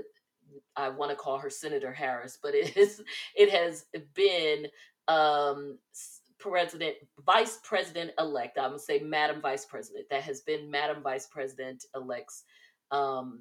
[0.76, 3.02] I want to call her Senator Harris, but it is
[3.36, 4.68] it has been
[5.08, 5.78] um,
[6.40, 6.96] President
[7.26, 8.58] Vice President elect.
[8.58, 10.06] I'm gonna say Madam Vice President.
[10.10, 12.44] That has been Madam Vice President elect's
[12.92, 13.40] um,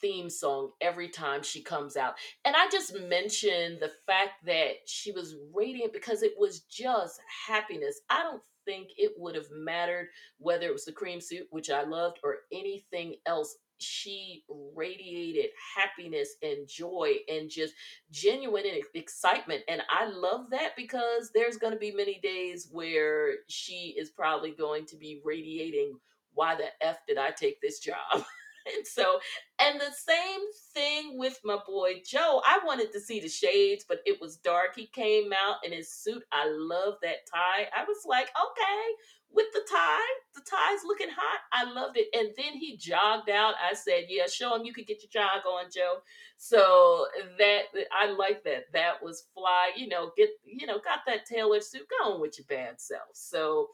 [0.00, 2.14] theme song every time she comes out.
[2.44, 8.00] And I just mentioned the fact that she was radiant because it was just happiness.
[8.10, 11.84] I don't think it would have mattered whether it was the cream suit, which I
[11.84, 13.56] loved, or anything else.
[13.78, 14.44] She
[14.74, 17.74] radiated happiness and joy and just
[18.10, 19.62] genuine excitement.
[19.68, 24.50] And I love that because there's going to be many days where she is probably
[24.50, 25.98] going to be radiating,
[26.34, 28.24] why the F did I take this job?
[28.76, 29.20] and so,
[29.60, 30.40] and the same
[30.74, 32.42] thing with my boy Joe.
[32.46, 34.76] I wanted to see the shades, but it was dark.
[34.76, 36.22] He came out in his suit.
[36.32, 37.68] I love that tie.
[37.76, 38.94] I was like, okay,
[39.30, 39.98] with the tie,
[40.34, 41.40] the tie's looking hot.
[41.52, 42.08] I loved it.
[42.14, 43.54] And then he jogged out.
[43.62, 45.98] I said, yeah, show him you could get your jog on, Joe.
[46.38, 47.06] So
[47.38, 48.64] that I like that.
[48.72, 49.70] That was fly.
[49.76, 51.86] You know, get you know, got that tailored suit.
[52.00, 53.10] going with your bad self.
[53.12, 53.68] So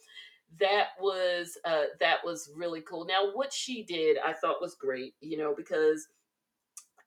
[0.60, 3.04] that was uh, that was really cool.
[3.04, 5.14] Now, what she did, I thought was great.
[5.20, 6.06] You know, because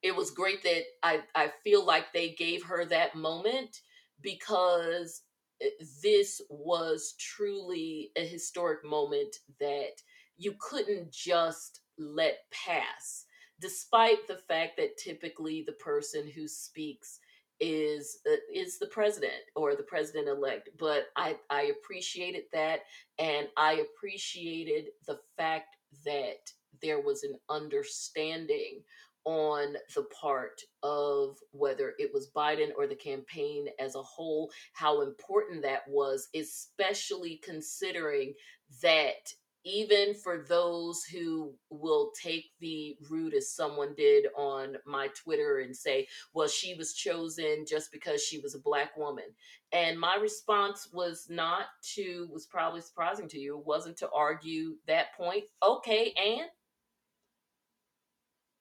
[0.02, 3.82] it was great that I I feel like they gave her that moment
[4.22, 5.24] because
[5.62, 5.70] eh,
[6.04, 10.02] this was truly a historic moment that
[10.38, 13.26] you couldn't just let pass
[13.60, 17.20] despite the fact that typically the person who speaks
[17.60, 22.82] is uh, is the president or the president elect but i i appreciated that
[23.20, 26.52] and i appreciated the fact that
[26.82, 28.82] there was an understanding
[29.26, 35.02] on the part of whether it was Biden or the campaign as a whole, how
[35.02, 38.34] important that was, especially considering
[38.82, 39.34] that
[39.64, 45.76] even for those who will take the route as someone did on my Twitter and
[45.76, 49.26] say, well, she was chosen just because she was a black woman.
[49.72, 55.16] And my response was not to, was probably surprising to you, wasn't to argue that
[55.18, 55.44] point.
[55.62, 56.48] Okay, and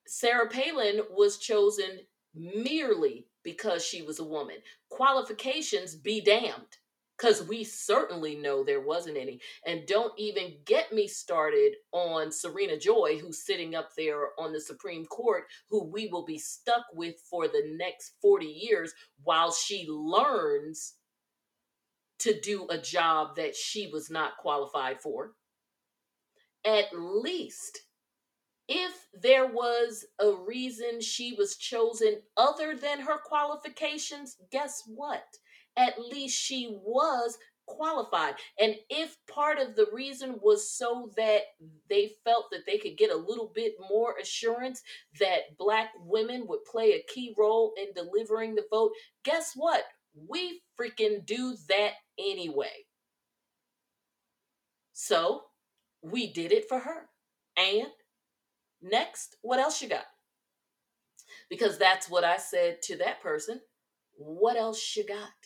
[0.07, 2.01] Sarah Palin was chosen
[2.35, 4.57] merely because she was a woman.
[4.91, 6.79] Qualifications be damned
[7.17, 9.41] because we certainly know there wasn't any.
[9.67, 14.61] And don't even get me started on Serena Joy, who's sitting up there on the
[14.61, 18.93] Supreme Court, who we will be stuck with for the next 40 years
[19.23, 20.95] while she learns
[22.19, 25.33] to do a job that she was not qualified for.
[26.65, 27.81] At least
[28.69, 35.25] if there was a reason she was chosen other than her qualifications, guess what?
[35.77, 38.35] At least she was qualified.
[38.61, 41.43] And if part of the reason was so that
[41.91, 44.83] they felt that they could get a little bit more assurance
[45.21, 48.93] that black women would play a key role in delivering the vote,
[49.25, 49.85] guess what?
[50.29, 52.87] We freaking do that anyway.
[54.93, 55.43] So
[56.03, 57.09] we did it for her.
[57.59, 57.89] And
[58.81, 60.07] next, what else you got?
[61.51, 63.61] Because that's what I said to that person.
[64.15, 65.46] What else you got?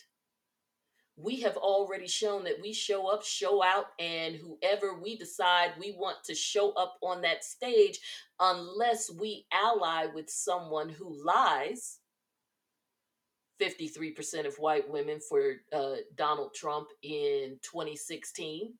[1.17, 5.95] We have already shown that we show up, show out, and whoever we decide we
[5.97, 7.99] want to show up on that stage,
[8.39, 11.99] unless we ally with someone who lies.
[13.61, 18.73] 53% of white women for uh, Donald Trump in 2016,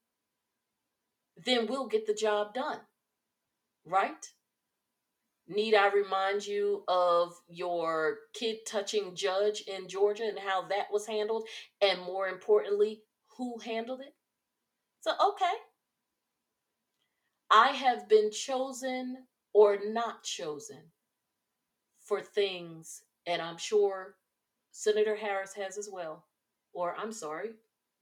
[1.45, 2.79] then we'll get the job done.
[3.85, 4.25] Right?
[5.47, 11.07] Need I remind you of your kid touching judge in Georgia and how that was
[11.07, 11.47] handled?
[11.81, 13.01] And more importantly,
[13.37, 14.13] who handled it?
[15.01, 15.53] So, okay.
[17.49, 20.91] I have been chosen or not chosen
[21.99, 24.15] for things, and I'm sure
[24.71, 26.25] Senator Harris has as well,
[26.73, 27.49] or I'm sorry,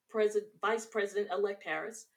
[0.09, 2.07] President, Vice President elect Harris,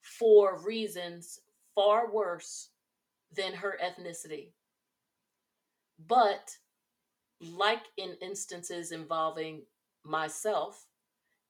[0.00, 1.40] for reasons
[1.74, 2.70] far worse
[3.36, 4.52] than her ethnicity.
[6.06, 6.50] But,
[7.40, 9.62] like in instances involving
[10.04, 10.86] myself,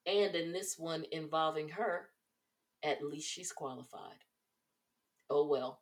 [0.07, 2.11] and in this one involving her,
[2.85, 4.25] at least she's qualified.
[5.29, 5.81] Oh well.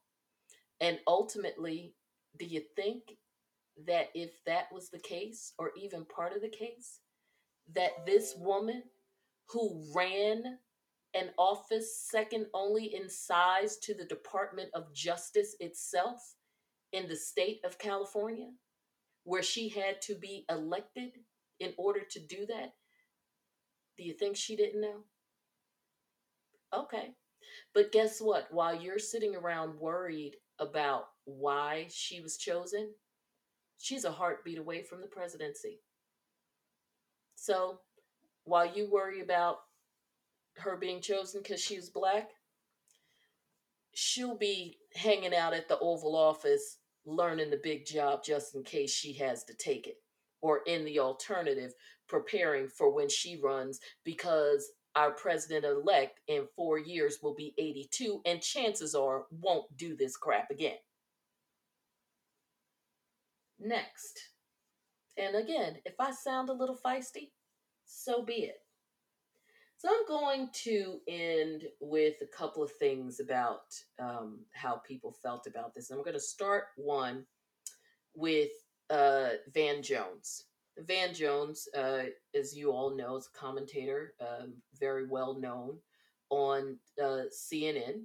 [0.81, 1.95] And ultimately,
[2.39, 3.03] do you think
[3.87, 7.01] that if that was the case, or even part of the case,
[7.75, 8.83] that this woman
[9.51, 10.59] who ran
[11.15, 16.35] an office second only in size to the Department of Justice itself
[16.93, 18.51] in the state of California,
[19.25, 21.13] where she had to be elected
[21.61, 22.75] in order to do that?
[23.97, 25.05] Do you think she didn't know?
[26.75, 27.15] Okay.
[27.73, 28.49] But guess what?
[28.51, 32.91] While you're sitting around worried about why she was chosen,
[33.79, 35.81] she's a heartbeat away from the presidency.
[37.37, 37.81] So
[38.45, 39.59] while you worry about
[40.59, 42.31] her being chosen because she was black,
[43.95, 48.93] she'll be hanging out at the Oval Office learning the big job just in case
[48.93, 49.97] she has to take it.
[50.41, 51.73] Or in the alternative,
[52.09, 58.21] preparing for when she runs because our president elect in four years will be 82
[58.27, 60.77] and chances are won't do this crap again.
[63.59, 64.21] Next.
[65.17, 67.31] And again, if I sound a little feisty,
[67.85, 68.64] so be it.
[69.85, 75.47] So I'm going to end with a couple of things about um, how people felt
[75.47, 75.91] about this.
[75.91, 77.27] I'm going to start one
[78.15, 78.49] with
[78.89, 80.45] uh, Van Jones.
[80.79, 82.05] Van Jones, uh,
[82.35, 85.77] as you all know, is a commentator, um, very well known
[86.31, 88.05] on uh, CNN.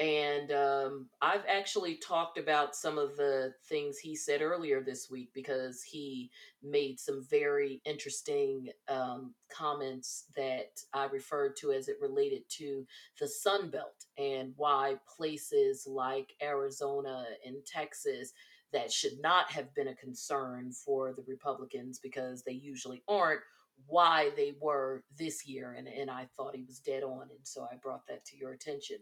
[0.00, 5.30] And um, I've actually talked about some of the things he said earlier this week
[5.32, 6.30] because he
[6.64, 12.84] made some very interesting um, comments that I referred to as it related to
[13.20, 18.32] the Sun Belt and why places like Arizona and Texas
[18.72, 23.42] that should not have been a concern for the Republicans because they usually aren't
[23.86, 27.68] why they were this year and, and I thought he was dead on and so
[27.70, 28.96] I brought that to your attention.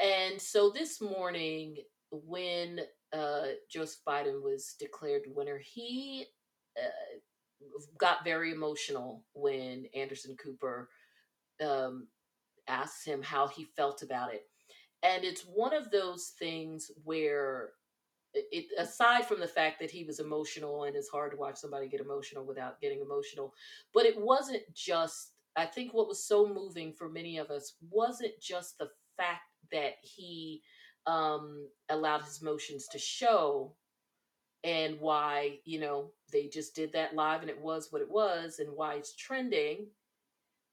[0.00, 1.76] And so this morning,
[2.10, 2.80] when
[3.12, 6.26] uh, Joseph Biden was declared winner, he
[6.78, 7.18] uh,
[7.98, 10.88] got very emotional when Anderson Cooper
[11.64, 12.08] um,
[12.68, 14.42] asked him how he felt about it.
[15.02, 17.70] And it's one of those things where
[18.34, 21.88] it aside from the fact that he was emotional and it's hard to watch somebody
[21.88, 23.52] get emotional without getting emotional
[23.92, 28.32] but it wasn't just i think what was so moving for many of us wasn't
[28.40, 29.42] just the fact
[29.72, 30.62] that he
[31.06, 33.74] um, allowed his emotions to show
[34.64, 38.58] and why, you know, they just did that live and it was what it was
[38.58, 39.86] and why it's trending.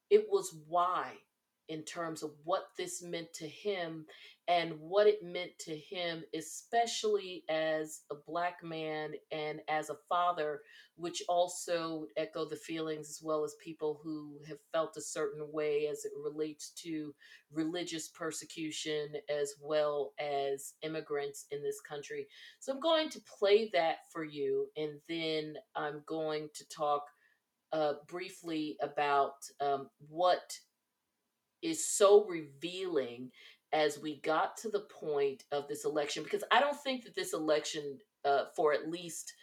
[0.10, 1.14] It was why
[1.68, 4.06] in terms of what this meant to him
[4.52, 10.60] and what it meant to him, especially as a black man and as a father,
[10.98, 15.88] which also echo the feelings as well as people who have felt a certain way
[15.88, 17.16] as it relates to
[17.54, 22.28] religious persecution as well as immigrants in this country.
[22.60, 27.06] So I'm going to play that for you, and then I'm going to talk
[27.72, 30.60] uh, briefly about um, what
[31.62, 33.32] is so revealing
[33.74, 37.34] as we got to the point of this election, because I don't think that this
[37.34, 39.34] election, uh, for at least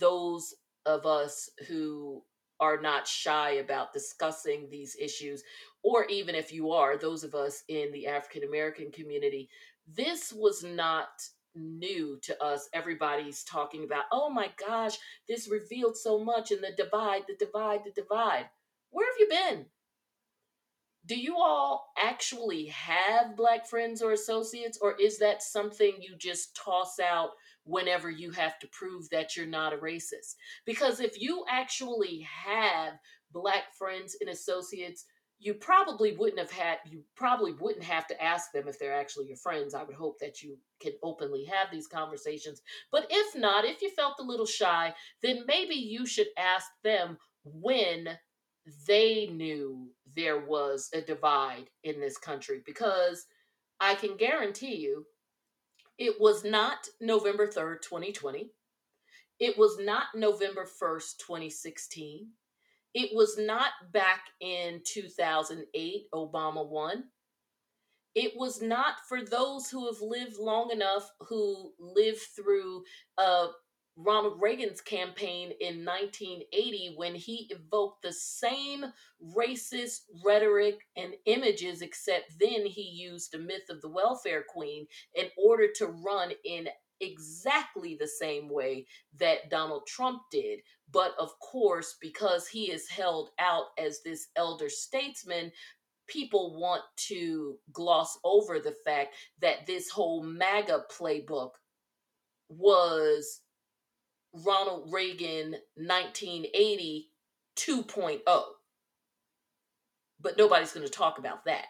[0.00, 0.54] those
[0.86, 2.22] of us who
[2.60, 5.42] are not shy about discussing these issues,
[5.82, 9.48] or even if you are, those of us in the African American community,
[9.86, 11.08] this was not
[11.54, 12.68] new to us.
[12.72, 14.96] Everybody's talking about, oh my gosh,
[15.28, 18.48] this revealed so much in the divide, the divide, the divide.
[18.90, 19.66] Where have you been?
[21.06, 26.56] Do you all actually have black friends or associates or is that something you just
[26.56, 27.30] toss out
[27.64, 30.36] whenever you have to prove that you're not a racist?
[30.64, 32.94] Because if you actually have
[33.32, 35.04] black friends and associates
[35.40, 39.26] you probably wouldn't have had you probably wouldn't have to ask them if they're actually
[39.26, 39.74] your friends.
[39.74, 42.62] I would hope that you can openly have these conversations.
[42.92, 47.18] But if not if you felt a little shy then maybe you should ask them
[47.44, 48.16] when
[48.86, 53.26] they knew there was a divide in this country because
[53.80, 55.06] I can guarantee you
[55.98, 58.50] it was not November 3rd, 2020.
[59.40, 62.28] It was not November 1st, 2016.
[62.94, 67.04] It was not back in 2008, Obama won.
[68.14, 72.84] It was not for those who have lived long enough, who lived through
[73.18, 73.48] a
[73.96, 78.84] Ronald Reagan's campaign in 1980 when he evoked the same
[79.36, 85.26] racist rhetoric and images, except then he used the myth of the welfare queen in
[85.38, 86.68] order to run in
[87.00, 88.86] exactly the same way
[89.18, 90.60] that Donald Trump did.
[90.90, 95.52] But of course, because he is held out as this elder statesman,
[96.06, 101.50] people want to gloss over the fact that this whole MAGA playbook
[102.48, 103.40] was
[104.34, 107.10] Ronald Reagan 1980
[107.56, 108.20] 2.0.
[110.20, 111.66] But nobody's going to talk about that.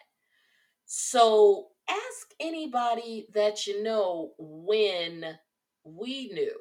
[0.86, 5.38] So ask anybody that you know when
[5.84, 6.56] we knew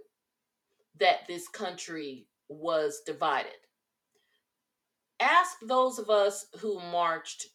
[0.99, 3.51] that this country was divided.
[5.19, 7.47] Ask those of us who marched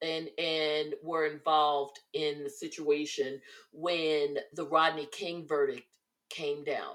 [0.00, 3.40] and and were involved in the situation
[3.72, 5.86] when the Rodney King verdict
[6.30, 6.94] came down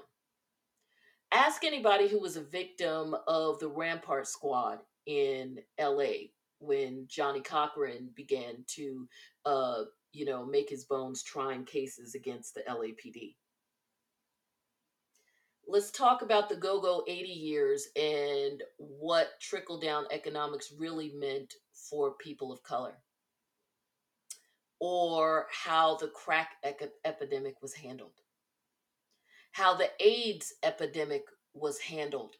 [1.34, 6.28] ask anybody who was a victim of the Rampart Squad in LA
[6.60, 9.08] when Johnnie Cochran began to,
[9.44, 9.82] uh,
[10.12, 13.34] you know, make his bones trying cases against the LAPD.
[15.66, 21.54] Let's talk about the go go 80 years and what trickle down economics really meant
[21.72, 22.98] for people of color,
[24.78, 26.56] or how the crack
[27.04, 28.20] epidemic was handled
[29.54, 31.22] how the AIDS epidemic
[31.54, 32.34] was handled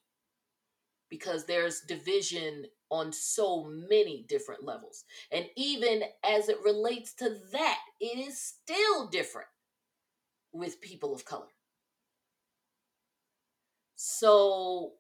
[1.09, 5.05] because there's division on so many different levels.
[5.31, 9.47] And even as it relates to that, it is still different
[10.53, 11.47] with people of color.
[13.95, 14.95] So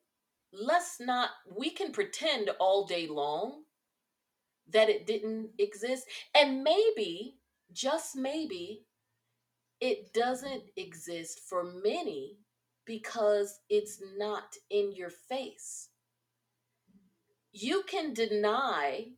[0.52, 3.64] let's not, we can pretend all day long
[4.70, 6.04] that it didn't exist.
[6.32, 7.38] And maybe,
[7.72, 8.84] just maybe,
[9.80, 12.38] it doesn't exist for many
[12.86, 15.88] because it's not in your face.
[17.52, 19.12] You can deny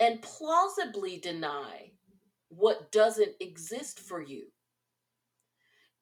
[0.00, 1.92] and plausibly deny
[2.48, 4.46] what doesn't exist for you.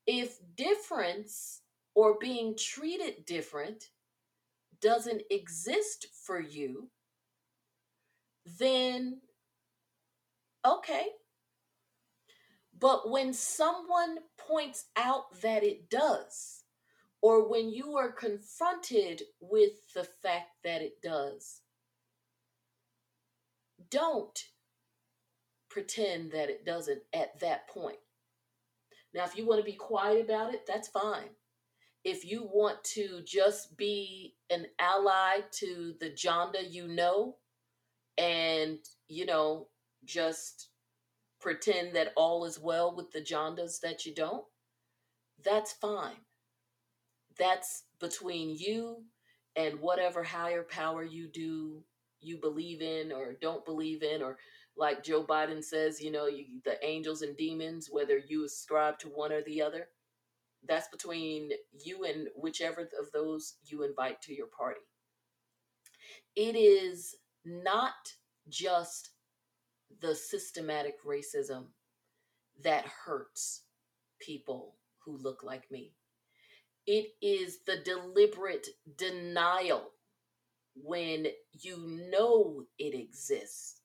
[0.06, 1.62] If difference
[1.94, 3.90] or being treated different
[4.80, 6.90] doesn't exist for you,
[8.58, 9.20] then
[10.64, 11.08] okay,
[12.78, 16.64] but when someone points out that it does,
[17.20, 21.62] or when you are confronted with the fact that it does,
[23.90, 24.44] don't
[25.70, 27.98] pretend that it doesn't at that point.
[29.14, 31.30] Now, if you want to be quiet about it, that's fine.
[32.04, 37.36] If you want to just be an ally to the Jonda you know,
[38.16, 39.68] and, you know,
[40.04, 40.68] just
[41.40, 44.44] pretend that all is well with the Jondas that you don't,
[45.44, 46.16] that's fine.
[47.38, 49.04] That's between you
[49.56, 51.84] and whatever higher power you do
[52.20, 54.38] you believe in or don't believe in or
[54.76, 59.08] like Joe Biden says, you know, you, the angels and demons, whether you ascribe to
[59.08, 59.88] one or the other,
[60.66, 61.50] that's between
[61.84, 64.80] you and whichever of those you invite to your party.
[66.36, 67.94] It is not
[68.48, 69.10] just
[70.00, 71.66] the systematic racism
[72.62, 73.62] that hurts
[74.20, 75.92] people who look like me.
[76.86, 79.90] It is the deliberate denial
[80.74, 83.80] when you know it exists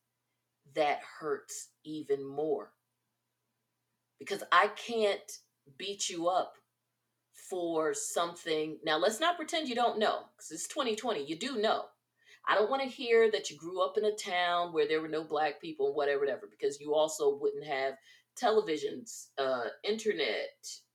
[0.76, 2.72] that hurts even more
[4.20, 5.40] because I can't
[5.78, 6.54] beat you up
[7.50, 8.78] for something.
[8.86, 11.26] Now, let's not pretend you don't know because it's 2020.
[11.26, 11.86] You do know.
[12.48, 15.08] I don't want to hear that you grew up in a town where there were
[15.08, 17.94] no black people whatever, whatever, because you also wouldn't have
[18.42, 20.50] televisions, uh, internet,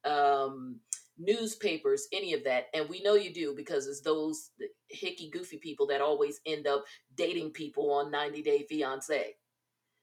[0.05, 0.80] um,
[1.18, 2.66] newspapers, any of that.
[2.74, 4.51] And we know you do because it's those
[4.94, 6.84] hicky, goofy people that always end up
[7.16, 9.34] dating people on 90 Day Fiance.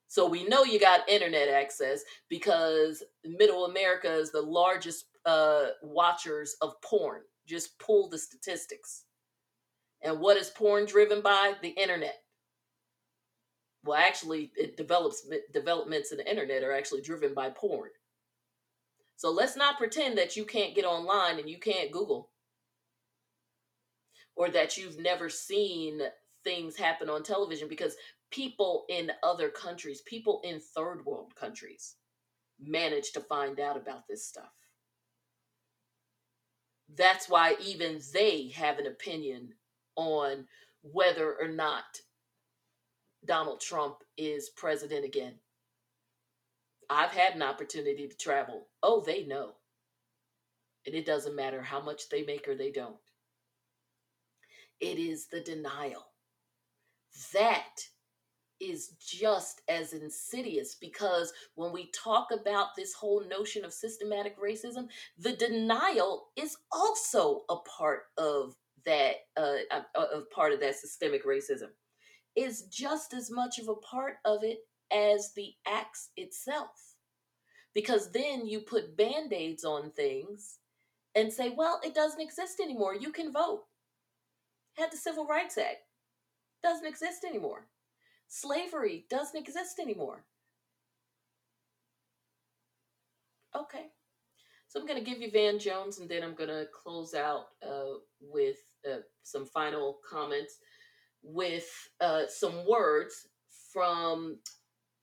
[0.08, 6.56] So we know you got internet access because middle America is the largest uh, watchers
[6.62, 7.22] of porn.
[7.48, 9.05] Just pull the statistics.
[10.06, 11.54] And what is porn driven by?
[11.64, 12.22] The internet.
[13.84, 17.90] Well, actually, it develops developments in the internet are actually driven by porn.
[19.18, 22.30] So let's not pretend that you can't get online and you can't Google,
[24.36, 26.02] or that you've never seen
[26.44, 27.96] things happen on television because
[28.30, 31.96] people in other countries, people in third world countries,
[32.60, 34.54] manage to find out about this stuff.
[36.96, 39.54] That's why even they have an opinion
[39.96, 40.46] on
[40.82, 41.84] whether or not
[43.26, 45.34] Donald Trump is president again.
[46.90, 48.68] I've had an opportunity to travel.
[48.84, 49.54] Oh, they know.
[50.86, 52.98] And it doesn't matter how much they make or they don't.
[54.80, 56.06] It is the denial.
[57.34, 57.80] That
[58.62, 64.88] is just as insidious because when we talk about this whole notion of systematic racism,
[65.18, 68.56] the denial is also a part of
[68.86, 69.58] that uh,
[69.96, 71.70] of part of that systemic racism
[72.36, 74.60] is just as much of a part of it
[74.92, 76.96] as the acts itself.
[77.74, 80.60] Because then you put band-aids on things
[81.16, 82.96] and say well it doesn't exist anymore.
[82.96, 83.64] You can vote.
[84.76, 85.78] Had the civil rights act.
[86.64, 87.68] Doesn't exist anymore.
[88.28, 90.26] Slavery doesn't exist anymore.
[93.56, 93.86] Okay.
[94.68, 97.48] So i'm going to give you van jones and then i'm going to close out
[97.66, 98.58] uh, with
[98.90, 100.60] uh, some final comments
[101.24, 101.68] with
[102.02, 103.28] uh, some words
[103.74, 104.38] from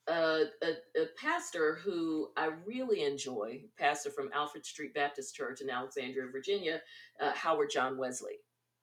[0.09, 5.70] uh, a, a, pastor who I really enjoy, pastor from Alfred Street Baptist Church in
[5.70, 6.80] Alexandria, Virginia,
[7.20, 8.39] uh, Howard John Wesley.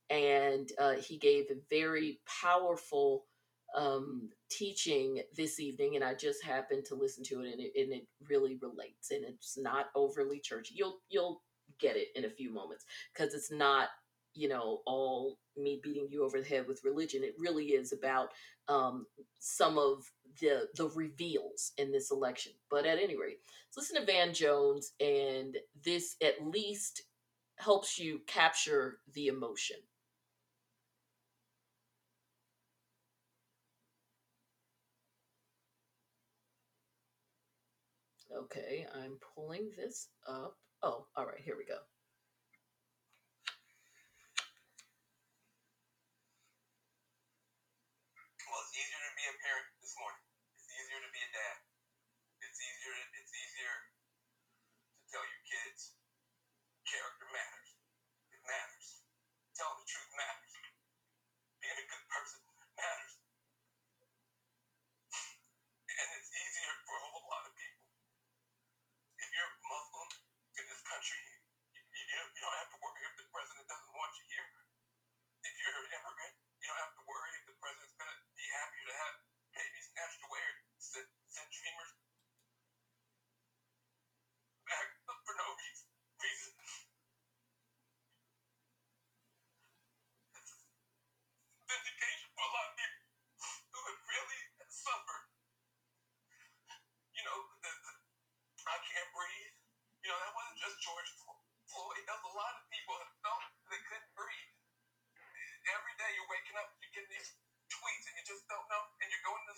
[0.10, 3.26] And uh, he gave a very powerful
[3.76, 7.93] um, teaching this evening, and I just happened to listen to it, and it, and
[7.93, 10.74] it really relates, and it's not overly churchy.
[10.76, 11.43] You'll you'll
[11.80, 13.89] get it in a few moments because it's not
[14.34, 17.23] you know, all me beating you over the head with religion.
[17.23, 18.30] It really is about
[18.67, 19.05] um,
[19.39, 20.03] some of
[20.39, 22.53] the the reveals in this election.
[22.69, 23.39] But at any rate,
[23.75, 27.03] listen to Van Jones, and this at least
[27.57, 29.77] helps you capture the emotion.
[38.36, 40.55] Okay, I'm pulling this up.
[40.82, 41.80] Oh, all right, here we go.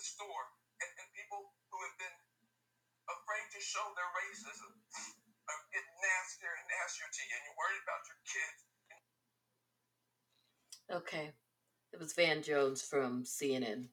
[0.02, 0.44] store
[0.82, 2.18] and, and people who have been
[3.06, 4.70] afraid to show their racism
[5.46, 8.60] are getting nastier and nastier to you, and you're worried about your kids.
[10.92, 11.30] Okay.
[11.92, 13.86] It was Van Jones from CNN.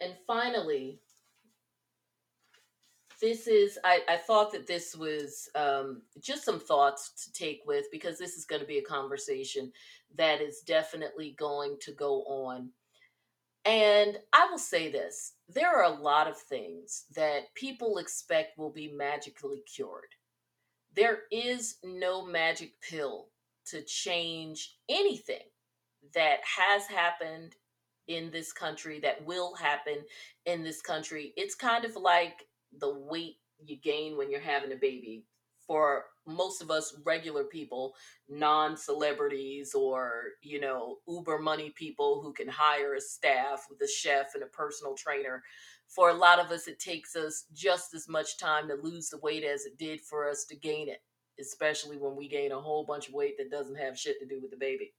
[0.00, 1.00] And finally,
[3.20, 7.86] this is I, I thought that this was um, just some thoughts to take with
[7.90, 9.72] because this is going to be a conversation
[10.16, 12.70] that is definitely going to go on
[13.64, 18.70] and I will say this there are a lot of things that people expect will
[18.70, 20.14] be magically cured.
[20.94, 23.28] There is no magic pill
[23.70, 25.44] to change anything
[26.14, 27.54] that has happened,
[28.08, 29.98] in this country that will happen
[30.46, 31.32] in this country.
[31.36, 32.46] It's kind of like
[32.78, 35.24] the weight you gain when you're having a baby.
[35.66, 37.92] For most of us regular people,
[38.26, 43.88] non celebrities, or, you know, uber money people who can hire a staff with a
[43.88, 45.42] chef and a personal trainer,
[45.86, 49.18] for a lot of us, it takes us just as much time to lose the
[49.18, 51.02] weight as it did for us to gain it,
[51.40, 54.40] especially when we gain a whole bunch of weight that doesn't have shit to do
[54.40, 54.92] with the baby.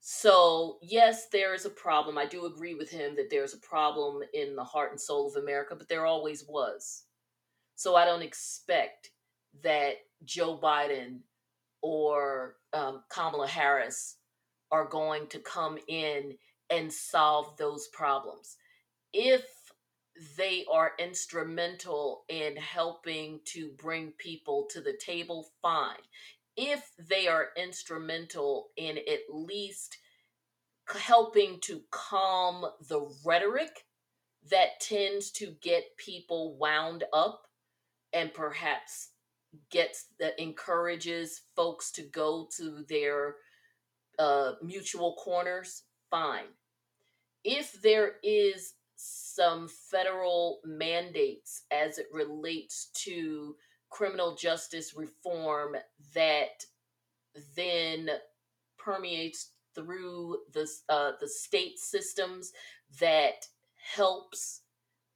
[0.00, 2.16] So, yes, there is a problem.
[2.16, 5.34] I do agree with him that there's a problem in the heart and soul of
[5.34, 7.04] America, but there always was.
[7.74, 9.10] So, I don't expect
[9.64, 9.94] that
[10.24, 11.20] Joe Biden
[11.82, 14.16] or um, Kamala Harris
[14.70, 16.36] are going to come in
[16.70, 18.56] and solve those problems.
[19.12, 19.44] If
[20.36, 25.96] they are instrumental in helping to bring people to the table, fine
[26.56, 29.98] if they are instrumental in at least
[30.94, 33.84] helping to calm the rhetoric
[34.50, 37.42] that tends to get people wound up
[38.12, 39.10] and perhaps
[39.70, 43.36] gets that encourages folks to go to their
[44.18, 46.46] uh, mutual corners, fine.
[47.44, 48.74] If there is
[49.36, 53.54] some federal mandates as it relates to
[53.90, 55.76] criminal justice reform
[56.14, 56.64] that
[57.54, 58.08] then
[58.78, 62.52] permeates through the uh, the state systems
[62.98, 63.46] that
[63.94, 64.62] helps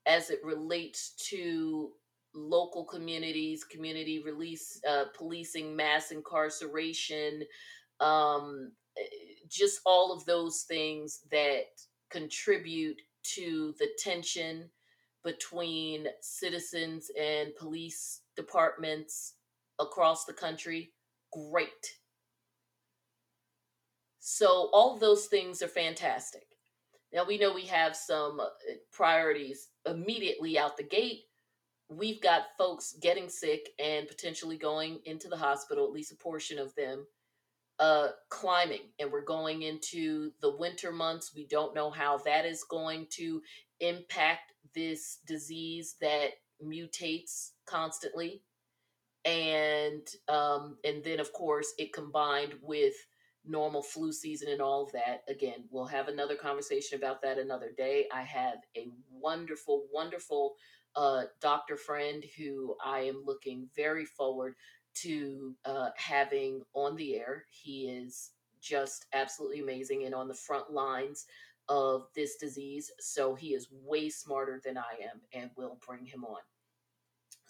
[0.06, 1.90] as it relates to
[2.34, 7.42] local communities, community release, uh, policing, mass incarceration,
[8.00, 9.02] um, eh,
[9.48, 11.64] just all of those things that
[12.10, 13.00] contribute
[13.34, 14.70] to the tension
[15.22, 19.34] between citizens and police departments
[19.78, 20.92] across the country,
[21.32, 21.68] great.
[24.18, 26.44] So, all those things are fantastic.
[27.12, 28.46] Now, we know we have some uh,
[28.92, 31.22] priorities immediately out the gate.
[31.88, 36.58] We've got folks getting sick and potentially going into the hospital, at least a portion
[36.58, 37.04] of them,
[37.80, 38.92] uh, climbing.
[39.00, 41.32] And we're going into the winter months.
[41.34, 43.42] We don't know how that is going to
[43.80, 46.30] impact this disease that
[46.64, 48.42] mutates constantly
[49.24, 52.94] and um and then of course it combined with
[53.46, 57.70] normal flu season and all of that again we'll have another conversation about that another
[57.76, 60.54] day i have a wonderful wonderful
[60.96, 64.54] uh doctor friend who i am looking very forward
[64.94, 70.72] to uh having on the air he is just absolutely amazing and on the front
[70.72, 71.26] lines
[71.68, 76.24] of this disease so he is way smarter than i am and we'll bring him
[76.24, 76.40] on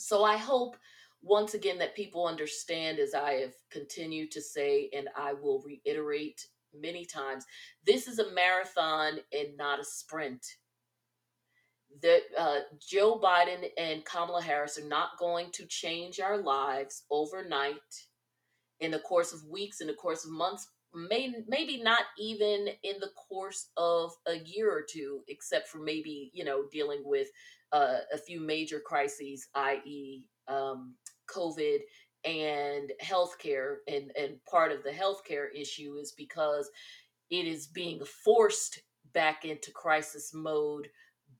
[0.01, 0.76] so I hope
[1.22, 6.47] once again that people understand, as I have continued to say, and I will reiterate
[6.74, 7.45] many times,
[7.84, 10.47] this is a marathon and not a sprint.
[12.03, 17.74] That uh, Joe Biden and Kamala Harris are not going to change our lives overnight
[18.80, 22.99] in the course of weeks, in the course of months, may, maybe not even in
[23.01, 27.28] the course of a year or two, except for maybe, you know, dealing with
[27.72, 30.95] uh, a few major crises, i.e., um,
[31.34, 31.78] COVID
[32.24, 33.76] and healthcare.
[33.86, 36.70] And, and part of the healthcare issue is because
[37.30, 38.82] it is being forced
[39.12, 40.88] back into crisis mode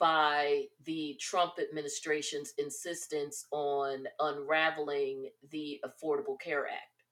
[0.01, 7.05] by the Trump administration's insistence on unraveling the Affordable Care Act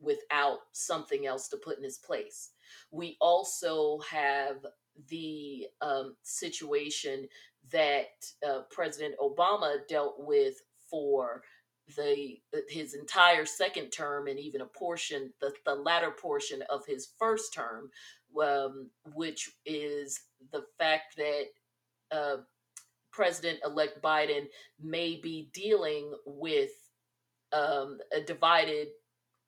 [0.00, 2.50] without something else to put in its place.
[2.92, 4.64] We also have
[5.08, 7.28] the um, situation
[7.72, 8.06] that
[8.46, 10.54] uh, President Obama dealt with
[10.88, 11.42] for
[11.96, 12.36] the
[12.68, 17.52] his entire second term and even a portion the, the latter portion of his first
[17.52, 17.90] term
[18.40, 20.20] um, which is
[20.52, 21.46] the fact that
[22.12, 22.36] uh,
[23.12, 24.46] President-elect Biden
[24.82, 26.70] may be dealing with
[27.52, 28.88] um, a divided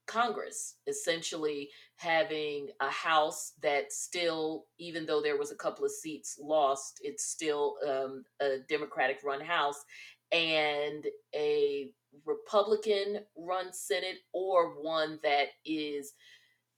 [0.06, 6.38] Congress, essentially having a House that still, even though there was a couple of seats
[6.40, 9.82] lost, it's still um, a Democratic run House,
[10.30, 11.90] and a
[12.26, 16.12] Republican run Senate, or one that is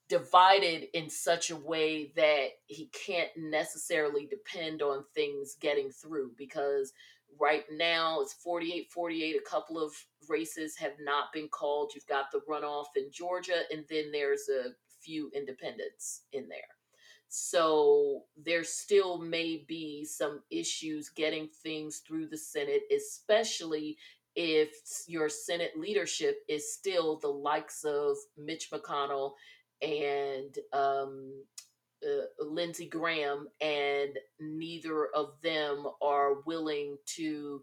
[0.09, 6.93] divided in such a way that he can't necessarily depend on things getting through because
[7.41, 9.93] right now it's 48 48 a couple of
[10.29, 11.93] races have not been called.
[11.95, 16.61] You've got the runoff in georgia and then there's a few independents in there.
[17.29, 23.99] So there still may be some issues getting things through the senate especially
[24.37, 24.69] if
[25.09, 29.33] your senate leadership is still the likes of mitch mcconnell
[29.83, 31.33] and um,
[32.05, 37.63] uh, Lindsey Graham, and neither of them are willing to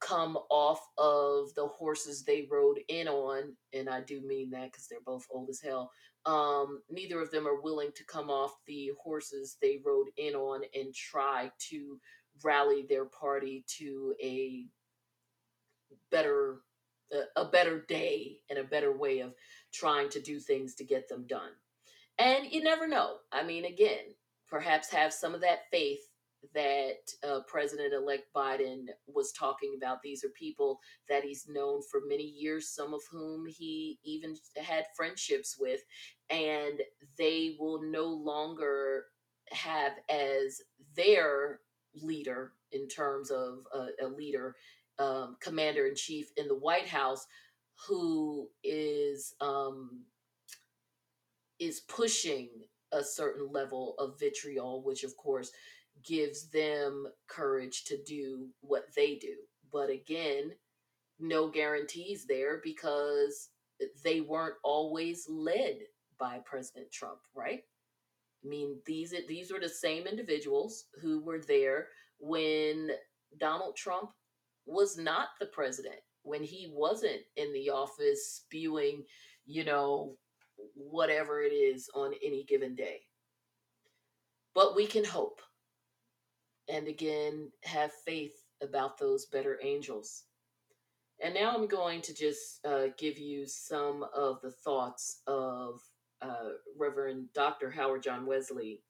[0.00, 3.56] come off of the horses they rode in on.
[3.72, 5.90] And I do mean that because they're both old as hell.
[6.26, 10.62] Um, neither of them are willing to come off the horses they rode in on
[10.74, 11.98] and try to
[12.44, 14.66] rally their party to a
[16.10, 16.60] better
[17.36, 19.34] a better day and a better way of
[19.72, 21.50] trying to do things to get them done.
[22.18, 23.16] And you never know.
[23.32, 24.14] I mean, again,
[24.48, 26.00] perhaps have some of that faith
[26.54, 26.96] that
[27.26, 30.02] uh, President elect Biden was talking about.
[30.02, 34.84] These are people that he's known for many years, some of whom he even had
[34.96, 35.80] friendships with,
[36.30, 36.80] and
[37.16, 39.04] they will no longer
[39.52, 40.60] have as
[40.96, 41.60] their
[41.94, 44.56] leader in terms of a, a leader,
[44.98, 47.26] um, commander in chief in the White House,
[47.86, 50.04] who is um,
[51.58, 52.48] is pushing
[52.92, 55.50] a certain level of vitriol, which of course
[56.04, 59.36] gives them courage to do what they do.
[59.72, 60.52] But again,
[61.18, 63.50] no guarantees there because
[64.04, 65.78] they weren't always led
[66.18, 67.62] by President Trump, right?
[68.44, 72.90] I mean, these these were the same individuals who were there when
[73.38, 74.10] Donald Trump
[74.66, 79.04] was not the president, when he wasn't in the office spewing,
[79.44, 80.16] you know,
[80.74, 83.00] whatever it is on any given day.
[84.54, 85.40] But we can hope.
[86.68, 90.24] And again, have faith about those better angels.
[91.22, 95.80] And now I'm going to just uh, give you some of the thoughts of
[96.20, 97.70] uh, Reverend Dr.
[97.70, 98.82] Howard John Wesley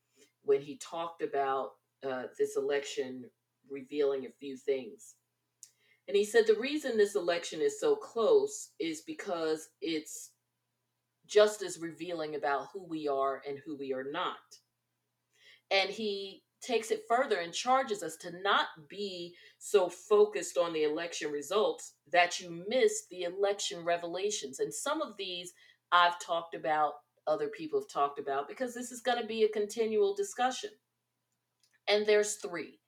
[0.44, 1.72] when he talked about
[2.06, 3.24] uh, this election
[3.70, 5.14] revealing a few things.
[6.08, 10.30] And he said the reason this election is so close is because it's
[11.26, 14.36] just as revealing about who we are and who we are not.
[15.70, 20.84] And he takes it further and charges us to not be so focused on the
[20.84, 24.60] election results that you miss the election revelations.
[24.60, 25.52] And some of these
[25.90, 26.92] I've talked about,
[27.26, 30.70] other people have talked about, because this is going to be a continual discussion.
[31.88, 32.78] And there's three.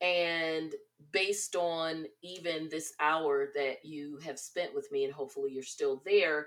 [0.00, 0.72] And
[1.12, 6.02] based on even this hour that you have spent with me, and hopefully you're still
[6.04, 6.46] there,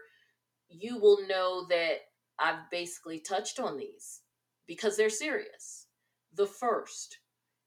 [0.70, 1.98] you will know that
[2.40, 4.22] I've basically touched on these
[4.68, 5.88] because they're serious.
[6.36, 7.20] The first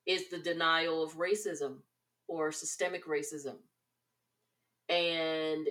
[0.07, 1.79] is the denial of racism
[2.29, 3.57] or systemic racism.
[4.89, 5.69] And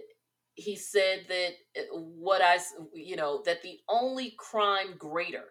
[0.55, 2.59] he said that uh, what I,
[2.93, 5.45] you know, that the only crime greater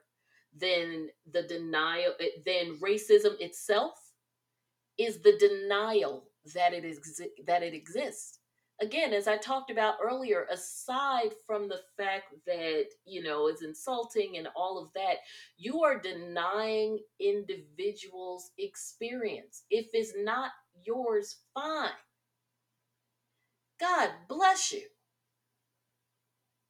[0.56, 4.09] than the denial, eh, than racism itself
[5.00, 6.24] is the denial
[6.54, 6.98] that it is
[7.46, 8.40] that it exists
[8.80, 14.36] again, as I talked about earlier, aside from the fact that, you know, it's insulting
[14.36, 15.16] and all of that,
[15.56, 19.64] you are denying individuals' experience.
[19.70, 20.50] If it's not
[20.84, 21.90] yours, fine.
[23.78, 24.82] God bless you.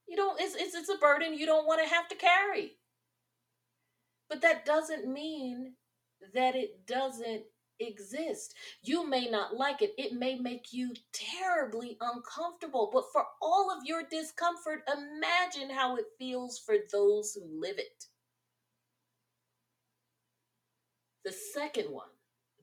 [0.09, 2.73] You don't, it's, it's, it's a burden you don't want to have to carry.
[4.29, 5.75] But that doesn't mean
[6.35, 7.43] that it doesn't
[7.81, 8.55] exist.
[8.83, 9.95] You may not like it.
[9.99, 12.91] It may make you terribly uncomfortable.
[12.93, 18.07] But for all of your discomfort, imagine how it feels for those who live it.
[21.25, 22.09] The second one,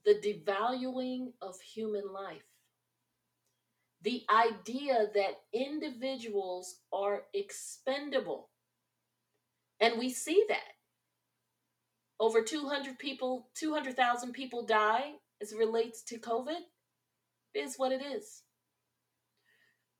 [0.04, 2.42] the devaluing of human life.
[4.02, 8.50] The idea that individuals are expendable.
[9.80, 10.77] And we see that
[12.20, 16.60] over 200 people, 200,000 people die as it relates to COVID
[17.54, 18.42] is what it is.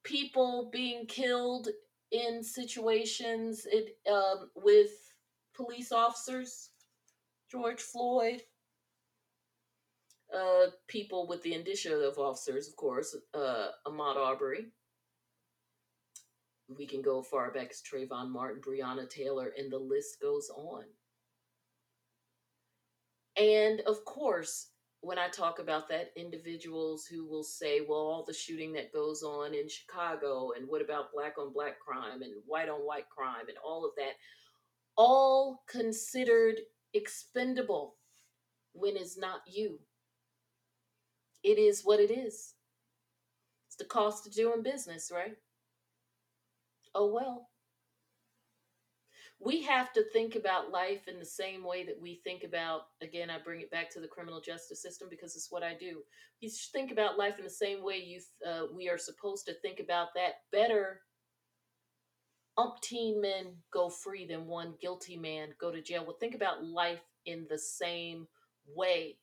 [0.05, 1.69] People being killed
[2.11, 4.91] in situations it, um, with
[5.55, 6.71] police officers,
[7.51, 8.43] George Floyd,
[10.35, 14.67] uh, people with the indicia of officers, of course, uh, Ahmaud Arbery.
[16.69, 20.85] We can go far back as Trayvon Martin, Breonna Taylor, and the list goes on.
[23.39, 24.69] And of course,
[25.01, 29.23] when I talk about that, individuals who will say, well, all the shooting that goes
[29.23, 33.49] on in Chicago, and what about black on black crime and white on white crime
[33.49, 34.15] and all of that,
[34.97, 36.57] all considered
[36.95, 37.95] expendable
[38.73, 39.79] when it's not you.
[41.45, 42.55] It is what it is.
[43.69, 45.37] It's the cost of doing business, right?
[46.95, 47.49] Oh well
[49.41, 53.31] we have to think about life in the same way that we think about again
[53.31, 56.03] i bring it back to the criminal justice system because it's what i do
[56.41, 59.81] you think about life in the same way you uh, we are supposed to think
[59.81, 61.01] about that better
[62.59, 66.05] umpteen men go free than one guilty man go to jail.
[66.05, 68.27] Well, think about life in the same
[68.75, 69.17] way.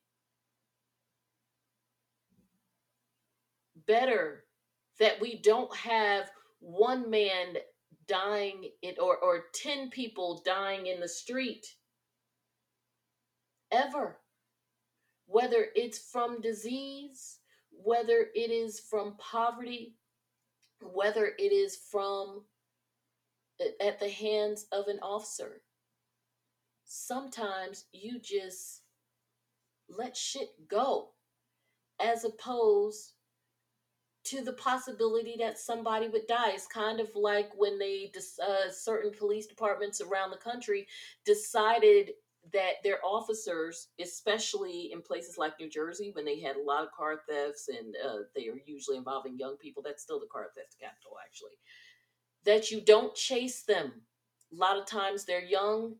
[3.85, 4.45] Better
[4.99, 7.57] that we don't have one man
[8.07, 11.65] dying in, or, or 10 people dying in the street
[13.71, 14.17] ever.
[15.27, 17.39] Whether it's from disease,
[17.71, 19.95] whether it is from poverty,
[20.81, 22.43] whether it is from
[23.81, 25.61] at the hands of an officer.
[26.85, 28.81] Sometimes you just
[29.89, 31.09] let shit go
[31.99, 33.13] as opposed
[34.25, 36.51] to the possibility that somebody would die.
[36.51, 38.11] It's kind of like when they,
[38.41, 40.87] uh, certain police departments around the country
[41.25, 42.11] decided
[42.53, 46.91] that their officers, especially in places like New Jersey, when they had a lot of
[46.91, 50.75] car thefts and uh, they are usually involving young people, that's still the car theft
[50.79, 51.57] capital, actually,
[52.43, 53.91] that you don't chase them.
[54.53, 55.95] A lot of times they're young.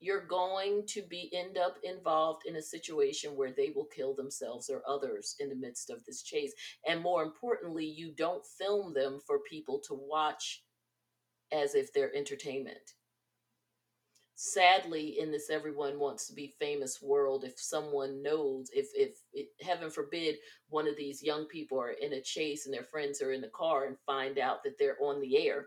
[0.00, 4.70] You're going to be end up involved in a situation where they will kill themselves
[4.70, 6.52] or others in the midst of this chase.
[6.86, 10.62] And more importantly, you don't film them for people to watch
[11.52, 12.94] as if they're entertainment
[14.40, 19.48] sadly in this everyone wants to be famous world if someone knows if if it,
[19.60, 20.36] heaven forbid
[20.68, 23.48] one of these young people are in a chase and their friends are in the
[23.48, 25.66] car and find out that they're on the air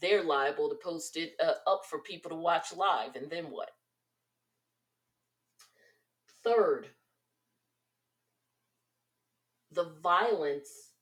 [0.00, 3.70] they're liable to post it uh, up for people to watch live and then what
[6.44, 6.88] third
[9.72, 10.92] the violence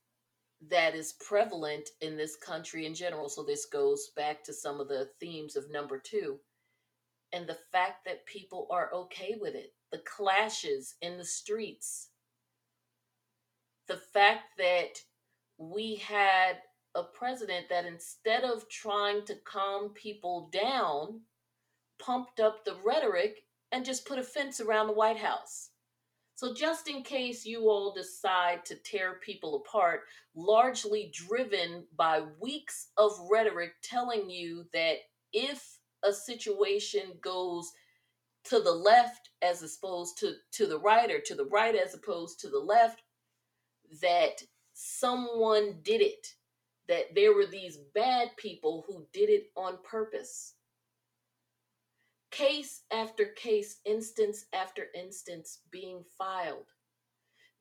[0.70, 3.28] that is prevalent in this country in general.
[3.28, 6.38] So this goes back to some of the themes of number two
[7.32, 9.72] and the fact that people are okay with it.
[9.92, 12.08] The clashes in the streets.
[13.86, 14.98] The fact that
[15.58, 16.56] we had
[16.94, 21.20] a president that instead of trying to calm people down,
[21.98, 25.70] pumped up the rhetoric and just put a fence around the White House.
[26.36, 30.02] So, just in case you all decide to tear people apart,
[30.34, 34.96] largely driven by weeks of rhetoric telling you that
[35.32, 37.72] if a situation goes
[38.44, 42.40] to the left as opposed to, to the right, or to the right as opposed
[42.40, 43.02] to the left,
[44.02, 44.42] that
[44.74, 46.34] someone did it,
[46.88, 50.54] that there were these bad people who did it on purpose
[52.34, 56.66] case after case, instance after instance being filed,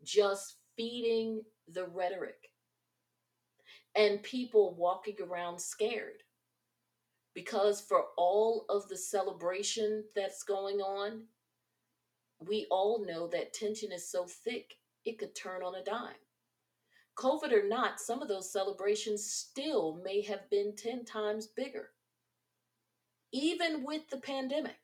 [0.03, 2.49] just feeding the rhetoric,
[3.95, 6.23] and people walking around scared.
[7.35, 11.23] Because for all of the celebration that's going on,
[12.39, 14.73] we all know that tension is so thick
[15.05, 16.13] it could turn on a dime.
[17.15, 21.89] COVID or not, some of those celebrations still may have been 10 times bigger
[23.33, 24.77] even with the pandemic.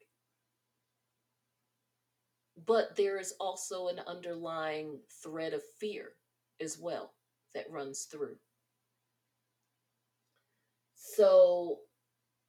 [2.65, 6.13] But there is also an underlying thread of fear
[6.59, 7.13] as well
[7.53, 8.36] that runs through.
[10.95, 11.80] So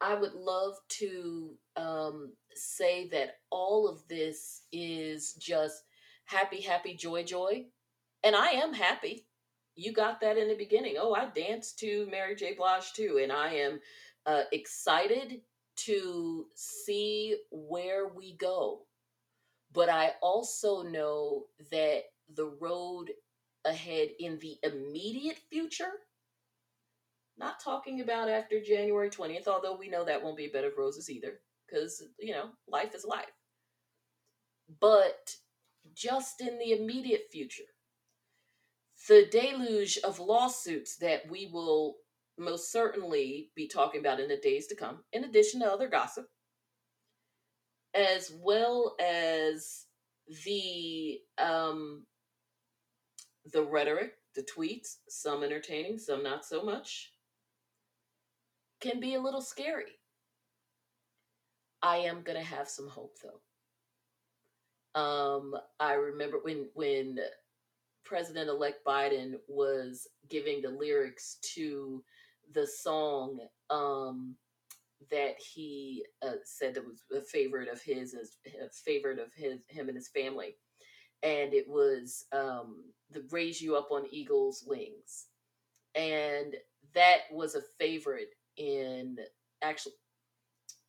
[0.00, 5.84] I would love to um, say that all of this is just
[6.24, 7.66] happy, happy, joy, joy.
[8.24, 9.26] And I am happy.
[9.76, 10.96] You got that in the beginning.
[10.98, 12.54] Oh, I danced to Mary J.
[12.54, 13.20] Blige too.
[13.22, 13.80] And I am
[14.26, 15.40] uh, excited
[15.76, 18.86] to see where we go.
[19.72, 22.02] But I also know that
[22.34, 23.10] the road
[23.64, 25.92] ahead in the immediate future,
[27.38, 30.72] not talking about after January 20th, although we know that won't be a bed of
[30.76, 33.26] roses either, because, you know, life is life.
[34.80, 35.36] But
[35.94, 37.62] just in the immediate future,
[39.10, 41.96] the deluge of lawsuits that we will
[42.38, 46.26] most certainly be talking about in the days to come, in addition to other gossip,
[47.92, 49.86] as well as
[50.44, 52.06] the um,
[53.52, 57.10] the rhetoric, the tweets, some entertaining, some not so much,
[58.80, 59.98] can be a little scary.
[61.82, 63.40] I am gonna have some hope though.
[65.00, 67.18] Um, I remember when when
[68.04, 72.02] President elect Biden was giving the lyrics to
[72.52, 73.38] the song
[73.70, 74.34] um,
[75.10, 79.88] that he uh, said that was a favorite of his, a favorite of his, him
[79.88, 80.56] and his family,
[81.22, 85.26] and it was um, the "Raise You Up on Eagle's Wings,"
[85.94, 86.56] and
[86.94, 89.16] that was a favorite in
[89.62, 89.94] actually,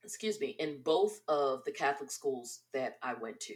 [0.03, 3.55] excuse me, in both of the Catholic schools that I went to,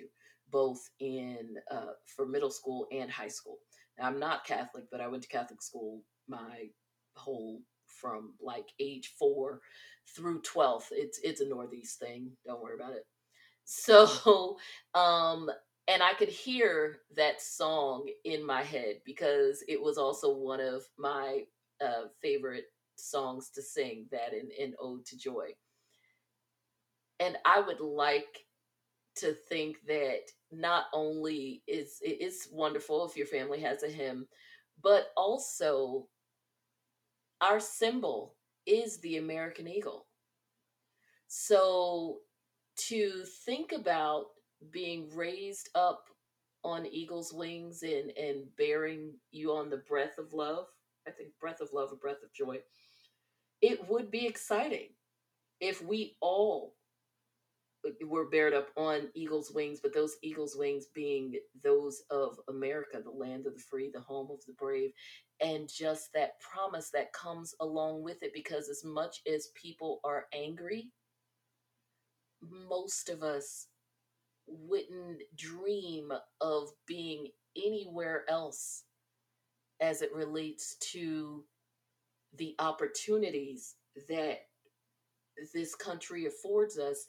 [0.56, 3.58] both in uh, for middle school and high school.
[4.00, 6.70] Now, I'm not Catholic, but I went to Catholic school my
[7.18, 9.60] whole from like age four
[10.16, 10.86] through 12th.
[10.92, 12.32] It's it's a Northeast thing.
[12.48, 13.06] Don't worry about it.
[13.66, 14.58] So,
[14.96, 15.50] um,
[15.90, 20.84] and I could hear that song in my head because it was also one of
[20.98, 21.42] my
[21.84, 24.06] uh, favorite songs to sing.
[24.14, 25.48] That in, in Ode to Joy.
[27.20, 28.46] And I would like
[29.18, 30.22] to think that
[30.52, 34.28] not only is it is wonderful if your family has a hymn,
[34.82, 36.08] but also
[37.42, 38.36] our symbol
[38.66, 40.08] is the American eagle.
[41.28, 42.20] So
[42.88, 44.26] to think about
[44.72, 46.06] being raised up
[46.64, 50.66] on eagle's wings and, and bearing you on the breath of love,
[51.08, 52.60] I think breath of love, a breath of joy,
[53.62, 54.90] it would be exciting
[55.60, 56.75] if we all
[58.06, 63.10] were bared up on eagle's wings, but those eagle's wings being those of America, the
[63.10, 64.92] land of the free, the home of the brave,
[65.42, 68.32] and just that promise that comes along with it.
[68.34, 70.90] Because as much as people are angry,
[72.42, 73.68] most of us
[74.48, 78.84] wouldn't dream of being anywhere else
[79.82, 81.44] as it relates to
[82.38, 83.76] the opportunities
[84.08, 84.40] that
[85.54, 87.06] this country affords us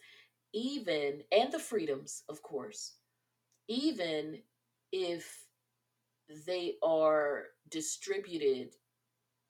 [0.57, 2.95] even and the freedoms of course
[3.69, 4.39] even
[4.91, 5.45] if
[6.47, 8.71] they are distributed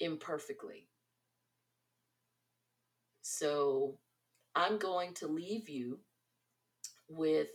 [0.01, 0.89] imperfectly.
[3.23, 3.99] So
[4.57, 6.01] i'm going to leave you
[7.09, 7.49] with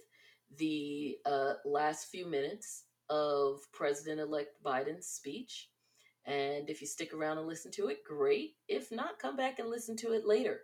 [0.57, 5.69] the uh, last few minutes of president-elect biden's speech.
[6.25, 8.55] And if you stick around and listen to it great.
[8.67, 10.61] If not come back and listen to it later.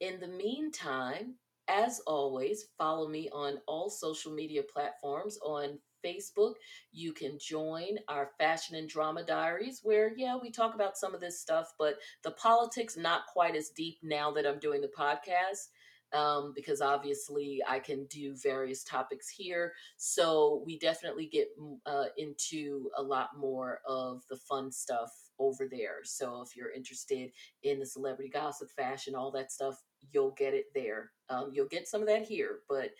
[0.00, 1.34] In the meantime
[1.68, 5.38] as always, follow me on all social media platforms.
[5.42, 6.54] On Facebook,
[6.92, 11.20] you can join our fashion and drama diaries, where, yeah, we talk about some of
[11.20, 15.68] this stuff, but the politics not quite as deep now that I'm doing the podcast
[16.14, 19.72] um, because obviously I can do various topics here.
[19.96, 21.48] So we definitely get
[21.86, 26.04] uh, into a lot more of the fun stuff over there.
[26.04, 27.30] So if you're interested
[27.64, 29.82] in the celebrity gossip, fashion, all that stuff,
[30.12, 31.10] you'll get it there.
[31.28, 32.90] Um, you'll get some of that here, but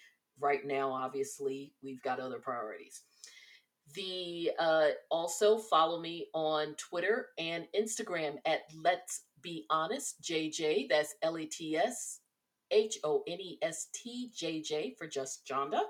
[0.40, 3.02] right now, obviously, we've got other priorities.
[3.94, 10.88] The uh, also follow me on Twitter and Instagram at Let's Be Honest JJ.
[10.88, 12.20] That's L E T S
[12.70, 15.82] H O N E S T J J for just Jonda.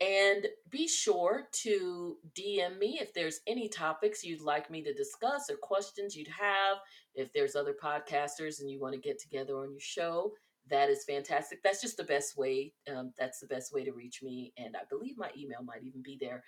[0.00, 5.48] And be sure to DM me if there's any topics you'd like me to discuss
[5.48, 6.78] or questions you'd have.
[7.14, 10.32] If there's other podcasters and you want to get together on your show,
[10.68, 11.62] that is fantastic.
[11.62, 12.72] That's just the best way.
[12.92, 14.52] Um, that's the best way to reach me.
[14.56, 16.42] And I believe my email might even be there.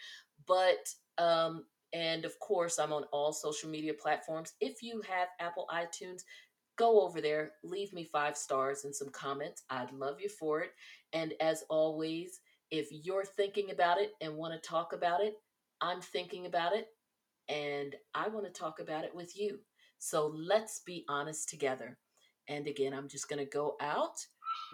[0.47, 4.55] But, um, and of course, I'm on all social media platforms.
[4.61, 6.23] If you have Apple iTunes,
[6.77, 9.63] go over there, leave me five stars and some comments.
[9.71, 10.73] I'd love you for it.
[11.13, 12.41] And as always,
[12.71, 15.35] if you're thinking about it and want to talk about it,
[15.81, 16.87] I'm thinking about it
[17.49, 19.61] and I want to talk about it with you.
[19.99, 21.99] So let's be honest together.
[22.49, 24.19] And again, I'm just going to go out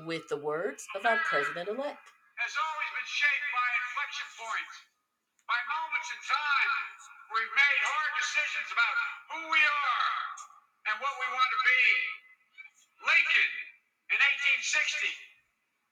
[0.07, 2.05] with the words of our president elect.
[2.41, 4.77] Has always been shaped by inflection points,
[5.47, 6.73] by moments in time
[7.29, 8.97] where we've made hard decisions about
[9.33, 10.23] who we are
[10.91, 11.85] and what we want to be.
[13.05, 13.53] Lincoln
[14.13, 15.32] in 1860,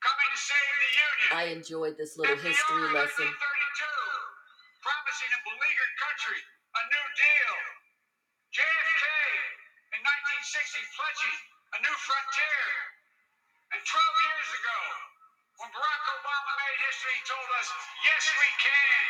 [0.01, 1.29] coming to save the Union.
[1.37, 3.29] I enjoyed this little history lesson.
[3.29, 7.57] 1932, promising a beleaguered country a new deal.
[8.57, 9.05] JFK
[9.95, 11.39] in 1960, pledging
[11.77, 12.67] a new frontier.
[13.71, 14.81] And 12 years ago,
[15.63, 17.69] when Barack Obama made history, he told us,
[18.03, 19.05] yes, we can.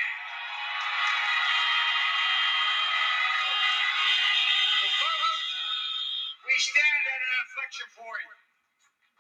[6.45, 8.29] We stand at an inflection point.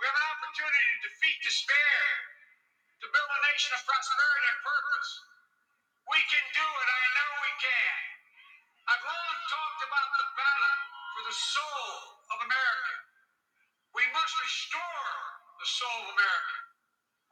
[0.00, 2.00] We have an opportunity to defeat despair,
[3.04, 5.10] to build a nation of prosperity and purpose.
[6.08, 6.88] We can do it.
[6.88, 7.96] I know we can.
[8.88, 10.78] I've long talked about the battle
[11.12, 11.92] for the soul
[12.32, 12.94] of America.
[13.92, 15.12] We must restore
[15.60, 16.56] the soul of America.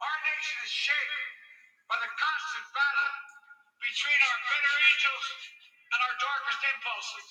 [0.05, 1.25] Our nation is shaped
[1.89, 3.13] by the constant battle
[3.81, 5.25] between our better angels
[5.89, 7.29] and our darkest impulses.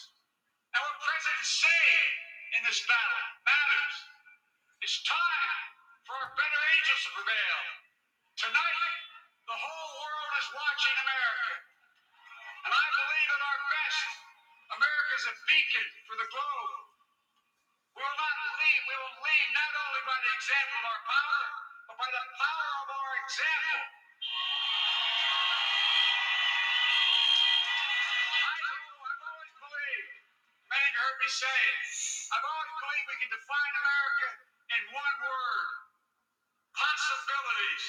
[0.74, 1.86] And what presidents say
[2.59, 4.18] in this battle matters.
[4.78, 5.59] It's time
[6.06, 7.60] for our better angels to prevail.
[8.38, 8.94] Tonight,
[9.50, 11.55] the whole world is watching America.
[12.62, 14.06] And I believe at our best,
[14.78, 16.78] America is a beacon for the globe.
[17.98, 21.42] We will not lead, we will lead not only by the example of our power,
[21.90, 23.82] but by the power of our example.
[31.28, 31.44] Say
[32.32, 34.47] I've always believed we can define America
[34.78, 35.66] in one word
[36.78, 37.86] possibilities.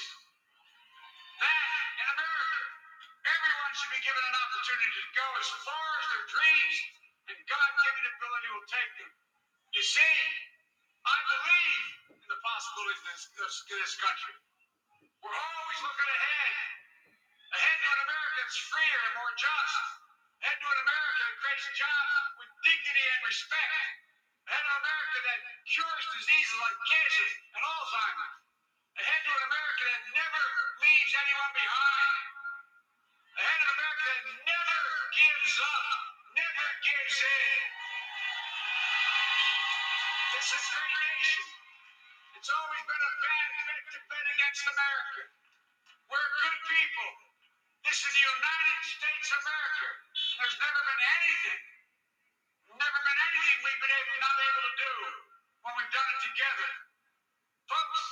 [1.38, 2.58] That in America,
[3.30, 6.76] everyone should be given an opportunity to go as far as their dreams
[7.30, 9.12] and God given ability will take them.
[9.70, 10.16] You see,
[11.06, 14.34] I believe in the possibilities of this, this, this country.
[15.22, 16.54] We're always looking ahead,
[17.54, 19.78] ahead to an America that's freer and more just,
[20.42, 24.09] ahead to an America that creates jobs with dignity and respect,
[24.46, 28.36] to an America that cures diseases like cancer and Alzheimer's,
[28.96, 30.44] ahead to an America that never
[30.80, 32.24] leaves anyone behind,
[33.36, 34.80] ahead of an America that never
[35.12, 35.86] gives up,
[36.36, 37.62] never gives in.
[40.34, 41.46] This is great nation.
[42.40, 45.22] It's always been a bad bet to bet against America.
[46.08, 47.10] We're good people.
[47.84, 49.88] This is the United States of America.
[50.40, 51.69] There's never been anything
[53.70, 54.94] we've been able, not able to do
[55.62, 56.70] when we've done it together.
[57.70, 58.02] Folks,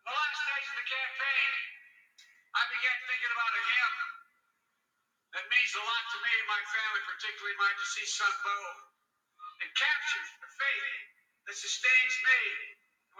[0.00, 1.52] in the last days of the campaign,
[2.56, 3.94] I began thinking about a hymn
[5.36, 8.56] that means a lot to me and my family, particularly my deceased son Bo.
[9.68, 10.96] It captures the faith
[11.44, 12.40] that sustains me,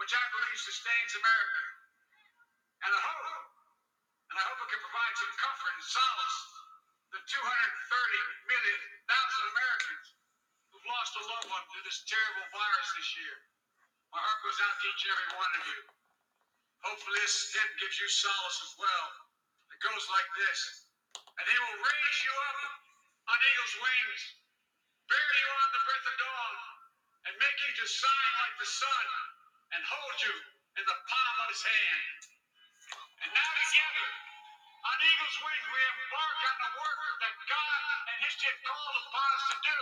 [0.01, 1.61] which I believe sustains America.
[2.89, 3.21] And I hope,
[4.33, 6.39] and I hope it can provide some comfort and solace
[7.13, 10.24] to 230 million thousand Americans
[10.85, 13.35] lost a loved one to this terrible virus this year.
[14.13, 15.81] My heart goes out to each and every one of you.
[16.85, 19.07] Hopefully this hymn gives you solace as well.
[19.73, 20.59] It goes like this.
[21.17, 22.59] And he will raise you up
[23.33, 24.21] on eagle's wings,
[25.09, 26.55] bear you on the breath of dawn,
[27.25, 29.05] and make you to shine like the sun,
[29.73, 30.35] and hold you
[30.77, 32.19] in the palm of his hand.
[33.25, 34.09] And now together,
[34.85, 39.45] on eagle's wings, we embark on the work that God and have called upon us
[39.49, 39.81] to do.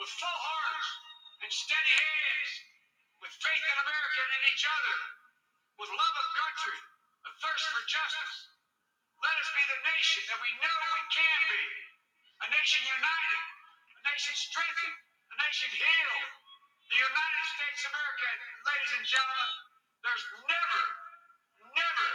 [0.00, 0.88] With full hearts
[1.42, 2.50] and steady hands,
[3.20, 4.96] with faith in America and in each other,
[5.78, 6.80] with love of country,
[7.26, 8.36] a thirst for justice.
[9.22, 11.64] Let us be the nation that we know we can be.
[12.42, 13.42] A nation united,
[13.94, 14.98] a nation strengthened,
[15.30, 16.30] a nation healed.
[16.90, 18.28] The United States of America,
[18.66, 19.50] ladies and gentlemen,
[20.02, 20.82] there's never,
[21.70, 22.08] never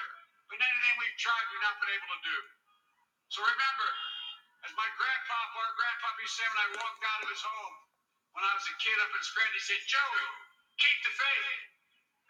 [0.51, 2.37] been anything we've tried we've not been able to do.
[3.31, 3.89] So remember,
[4.65, 7.75] as my grandpapa, our grandpapa used to say when I walked out of his home
[8.33, 10.27] when I was a kid up in Scranton, he said, Joey,
[10.79, 11.59] keep the faith.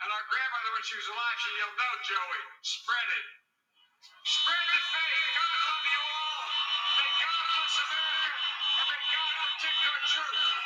[0.03, 3.27] And our grandmother, when she was alive, she yelled, No, Joey, spread it.
[4.25, 5.27] Spread the faith.
[5.37, 6.43] God love you all.
[6.99, 8.41] May God bless America.
[8.79, 10.56] And may God protect our truth.